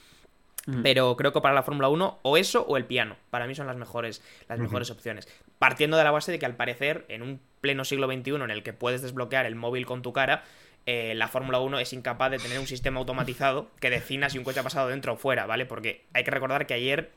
[0.82, 3.68] Pero creo que para la Fórmula 1 o eso o el piano, para mí son
[3.68, 5.28] las mejores, las mejores opciones.
[5.59, 8.64] Partiendo de la base de que al parecer en un pleno siglo XXI en el
[8.64, 10.45] que puedes desbloquear el móvil con tu cara,
[10.86, 14.44] eh, la Fórmula 1 es incapaz de tener un sistema automatizado que defina si un
[14.44, 15.66] coche ha pasado dentro o fuera, ¿vale?
[15.66, 17.12] Porque hay que recordar que ayer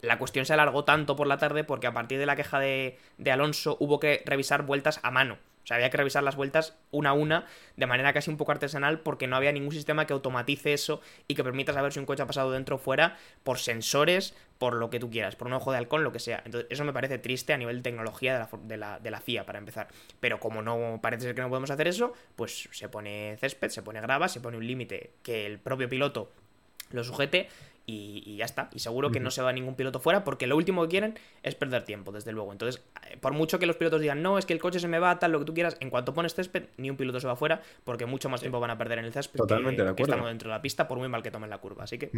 [0.00, 2.98] la cuestión se alargó tanto por la tarde porque a partir de la queja de,
[3.18, 5.38] de Alonso hubo que revisar vueltas a mano.
[5.62, 7.46] O sea, había que revisar las vueltas una a una
[7.76, 11.34] de manera casi un poco artesanal porque no había ningún sistema que automatice eso y
[11.34, 14.90] que permita saber si un coche ha pasado dentro o fuera por sensores, por lo
[14.90, 16.42] que tú quieras, por un ojo de halcón, lo que sea.
[16.44, 19.20] Entonces, eso me parece triste a nivel de tecnología de la, de la, de la
[19.20, 19.88] FIA, para empezar.
[20.20, 23.82] Pero como no parece ser que no podemos hacer eso, pues se pone césped, se
[23.82, 26.32] pone grava, se pone un límite que el propio piloto
[26.90, 27.48] lo sujete
[27.86, 28.68] y, ya está.
[28.72, 31.54] Y seguro que no se va ningún piloto fuera porque lo último que quieren es
[31.54, 32.52] perder tiempo, desde luego.
[32.52, 34.98] Entonces, eh, por mucho que los pilotos digan, no, es que el coche se me
[34.98, 37.36] va, tal, lo que tú quieras, en cuanto pones césped, ni un piloto se va
[37.36, 40.48] fuera porque mucho más tiempo van a perder en el césped Totalmente que, estamos dentro
[40.48, 41.84] de la pista, por muy mal que tomen la curva.
[41.84, 42.10] Así que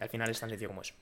[0.00, 0.94] al final es tan sencillo como eso.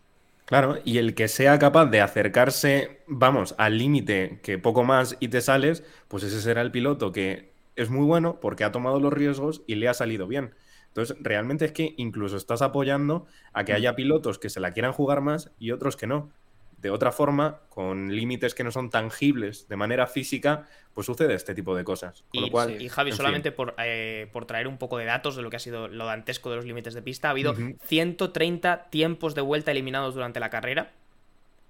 [0.47, 5.29] Claro, y el que sea capaz de acercarse, vamos, al límite que poco más y
[5.29, 9.13] te sales, pues ese será el piloto que es muy bueno porque ha tomado los
[9.13, 10.55] riesgos y le ha salido bien.
[10.97, 14.93] Entonces, realmente es que incluso estás apoyando a que haya pilotos que se la quieran
[14.93, 16.31] jugar más y otros que no.
[16.79, 21.55] De otra forma, con límites que no son tangibles de manera física, pues sucede este
[21.55, 22.25] tipo de cosas.
[22.33, 25.61] y, Javi, solamente por, eh, por, traer un poco de datos de lo que ha
[25.61, 30.15] sido lo dantesco de los límites de pista, ha habido 130 tiempos de vuelta eliminados
[30.15, 30.93] durante la carrera.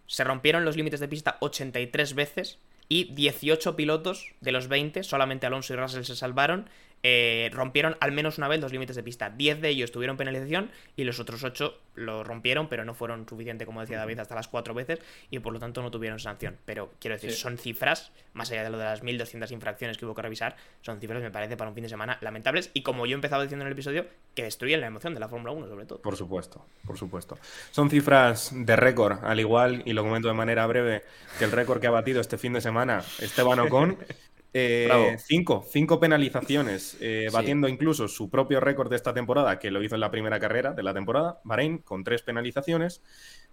[0.07, 5.47] Se rompieron los límites de pista 83 veces y 18 pilotos de los 20, solamente
[5.47, 6.69] Alonso y Russell se salvaron
[7.03, 9.31] eh, rompieron al menos una vez los límites de pista.
[9.31, 13.65] 10 de ellos tuvieron penalización y los otros 8 lo rompieron, pero no fueron suficiente,
[13.65, 14.99] como decía David, hasta las 4 veces
[15.31, 16.57] y por lo tanto no tuvieron sanción.
[16.65, 20.15] Pero quiero decir, son cifras, más allá de lo de las 1200 infracciones que hubo
[20.15, 23.15] que revisar, son cifras, me parece, para un fin de semana lamentables y como yo
[23.15, 26.01] empezaba diciendo en el episodio, que destruyen la emoción de la Fórmula 1, sobre todo.
[26.01, 27.39] Por supuesto, por supuesto.
[27.71, 31.05] Son cifras de récord, al igual, y lo comento de manera breve,
[31.39, 33.99] que el récord que ha batido este fin de semana Esteban Ocon.
[34.59, 39.83] Eh, cinco, cinco penalizaciones, eh, batiendo incluso su propio récord de esta temporada, que lo
[39.83, 43.03] hizo en la primera carrera de la temporada, Bahrein, con tres penalizaciones.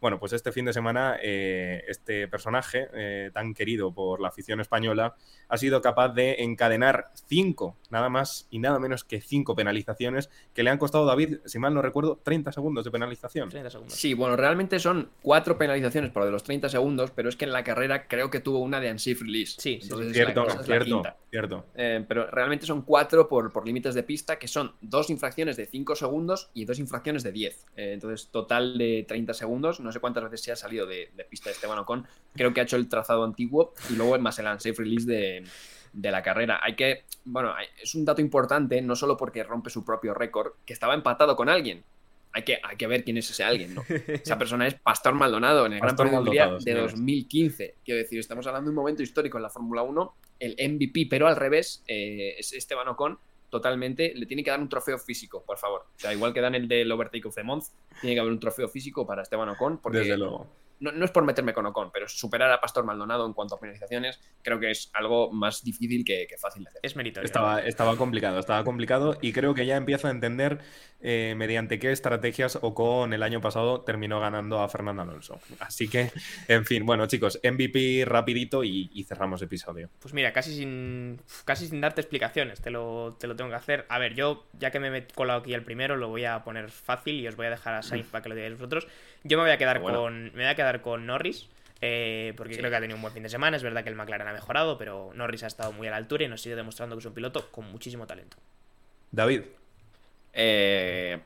[0.04, 4.60] Bueno, pues este fin de semana eh, este personaje, eh, tan querido por la afición
[4.60, 5.16] española,
[5.48, 10.62] ha sido capaz de encadenar cinco, nada más y nada menos que cinco penalizaciones que
[10.62, 13.50] le han costado, David, si mal no recuerdo, 30 segundos de penalización.
[13.88, 17.46] Sí, bueno, realmente son cuatro penalizaciones por lo de los 30 segundos, pero es que
[17.46, 19.56] en la carrera creo que tuvo una de unsafe release.
[19.62, 21.66] Sí, cierto, cierto, cierto.
[21.76, 25.66] Eh, pero realmente son cuatro por, por límites de pista, que son dos infracciones de
[25.66, 27.68] 5 segundos y dos infracciones de 10.
[27.78, 29.80] entonces, total de 30 segundos.
[29.80, 32.06] No sé cuántas veces se ha salido de, pista de Esteban Ocon.
[32.36, 36.22] Creo que ha hecho el trazado antiguo y luego más el unsafe release de, la
[36.22, 36.60] carrera.
[36.62, 40.74] Hay que, bueno, es un dato importante, no solo porque rompe su propio récord, que
[40.74, 41.84] estaba empatado con alguien.
[42.36, 43.84] Hay que, hay que ver quién es ese alguien, ¿no?
[43.88, 47.76] Esa persona es Pastor Maldonado en el Gran Premio de de 2015.
[47.86, 51.28] Quiero decir, estamos hablando de un momento histórico en la Fórmula 1, el MVP, pero
[51.28, 53.20] al revés, eh, es Esteban Ocon
[53.54, 55.86] totalmente, le tiene que dar un trofeo físico, por favor.
[55.96, 57.66] O sea, igual que dan el del Overtake of the Month,
[58.02, 60.48] tiene que haber un trofeo físico para Esteban Ocon, porque Desde luego
[60.92, 64.20] no, es por meterme con Ocon, pero superar a Pastor Maldonado en cuanto a penalizaciones
[64.42, 66.82] creo que es algo más difícil que, fácil de hacer.
[66.84, 67.26] Es meritorio.
[67.26, 70.60] Estaba, estaba complicado, estaba complicado y creo que ya empiezo a entender
[71.02, 75.40] eh, mediante qué estrategias Ocon el año pasado terminó ganando a Fernando Alonso.
[75.60, 76.12] Así que,
[76.48, 79.90] en fin, bueno chicos, MVP rapidito y, cerramos episodio.
[80.00, 83.86] Pues mira, casi sin, casi sin darte explicaciones, te lo, te lo tengo que hacer.
[83.90, 86.72] A ver, yo ya que me he colado aquí el primero, lo voy a poner
[86.72, 88.88] fácil y os voy a dejar a Sainz para que lo digáis vosotros.
[89.24, 90.26] Yo me voy a quedar con.
[90.26, 91.48] Me voy a quedar con Norris.
[91.86, 93.58] Eh, porque creo que ha tenido un buen fin de semana.
[93.58, 96.24] Es verdad que el McLaren ha mejorado, pero Norris ha estado muy a la altura
[96.24, 98.38] y nos sigue demostrando que es un piloto con muchísimo talento.
[99.12, 99.42] David.
[100.32, 101.20] Eh,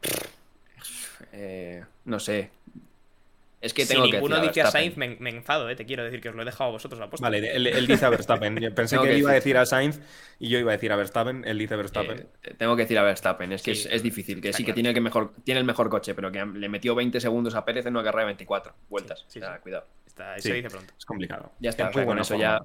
[1.32, 2.50] eh, no sé.
[3.68, 6.30] Es que tengo si ninguno dice a Sainz, me, enfado, eh, te quiero decir que
[6.30, 8.74] os lo he dejado a vosotros a Vale, él, dice a Verstappen.
[8.74, 10.00] pensé que, él iba a decir a Sainz
[10.40, 12.28] y yo iba a decir a Verstappen, él dice Verstappen.
[12.44, 15.02] Eh, tengo que decir a Verstappen, es que es, difícil, que sí que tiene, que
[15.02, 18.04] mejor, tiene el mejor coche, pero que le metió 20 segundos a Pérez en una
[18.04, 19.26] carrera de 24 vueltas.
[19.28, 19.86] Sí, cuidado.
[20.38, 20.94] se dice pronto.
[20.98, 21.52] Es complicado.
[21.60, 22.62] Ya está, bueno, eso ya...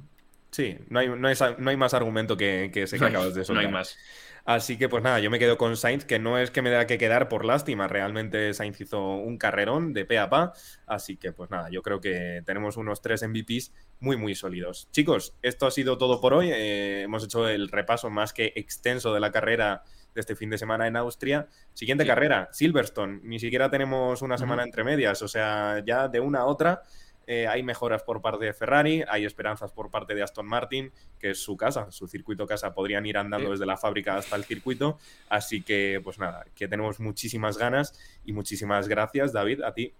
[0.53, 3.55] Sí, no hay, no, hay, más argumento que, que ese que acabas de eso.
[3.55, 3.96] No hay más.
[4.44, 6.86] Así que pues nada, yo me quedo con Sainz, que no es que me da
[6.86, 10.53] que quedar por lástima, realmente Sainz hizo un carrerón de pe a pa,
[10.86, 14.88] así que pues nada, yo creo que tenemos unos tres MVPs muy muy sólidos.
[14.90, 19.14] Chicos, esto ha sido todo por hoy, eh, hemos hecho el repaso más que extenso
[19.14, 21.46] de la carrera de este fin de semana en Austria.
[21.72, 26.40] Siguiente carrera, Silverstone, ni siquiera tenemos una semana entre medias, o sea, ya de una
[26.40, 26.82] a otra
[27.26, 31.30] eh, hay mejoras por parte de Ferrari, hay esperanzas por parte de Aston Martin, que
[31.30, 32.74] es su casa, su circuito casa.
[32.74, 34.98] Podrían ir andando desde la fábrica hasta el circuito.
[35.28, 39.92] Así que, pues nada, que tenemos muchísimas ganas y muchísimas gracias, David, a ti.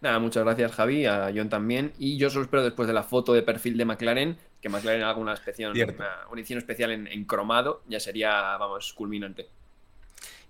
[0.00, 1.92] Nada, muchas gracias Javi, a John también.
[1.98, 5.18] Y yo solo espero después de la foto de perfil de McLaren, que McLaren haga
[5.18, 9.48] una, especial, una, edición especial en, en cromado, ya sería, vamos, culminante.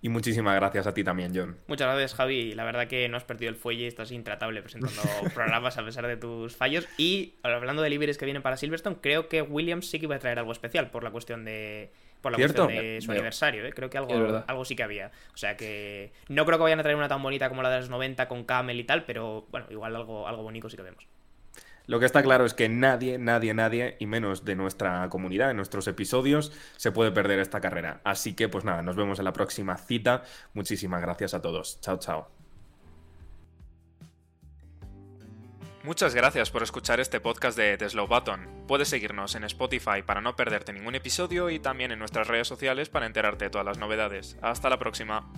[0.01, 1.57] Y muchísimas gracias a ti también, John.
[1.67, 2.53] Muchas gracias, Javi.
[2.53, 5.03] La verdad que no has perdido el fuelle, estás intratable presentando
[5.35, 6.87] programas a pesar de tus fallos.
[6.97, 10.19] Y hablando de libres que vienen para Silverstone, creo que Williams sí que iba a
[10.21, 11.91] traer algo especial por la cuestión de,
[12.21, 13.73] por la cuestión de su aniversario, ¿eh?
[13.73, 15.11] creo que algo, algo sí que había.
[15.35, 17.79] O sea que no creo que vayan a traer una tan bonita como la de
[17.79, 21.07] los 90 con Camel y tal, pero bueno, igual algo, algo bonito sí que vemos.
[21.89, 25.57] Lo que está claro es que nadie, nadie, nadie, y menos de nuestra comunidad, en
[25.57, 28.03] nuestros episodios, se puede perder esta carrera.
[28.05, 30.23] Así que, pues nada, nos vemos en la próxima cita.
[30.53, 31.81] Muchísimas gracias a todos.
[31.81, 32.29] Chao, chao.
[35.83, 38.67] Muchas gracias por escuchar este podcast de The Slow Button.
[38.69, 42.91] Puedes seguirnos en Spotify para no perderte ningún episodio y también en nuestras redes sociales
[42.91, 44.37] para enterarte de todas las novedades.
[44.43, 45.33] Hasta la próxima.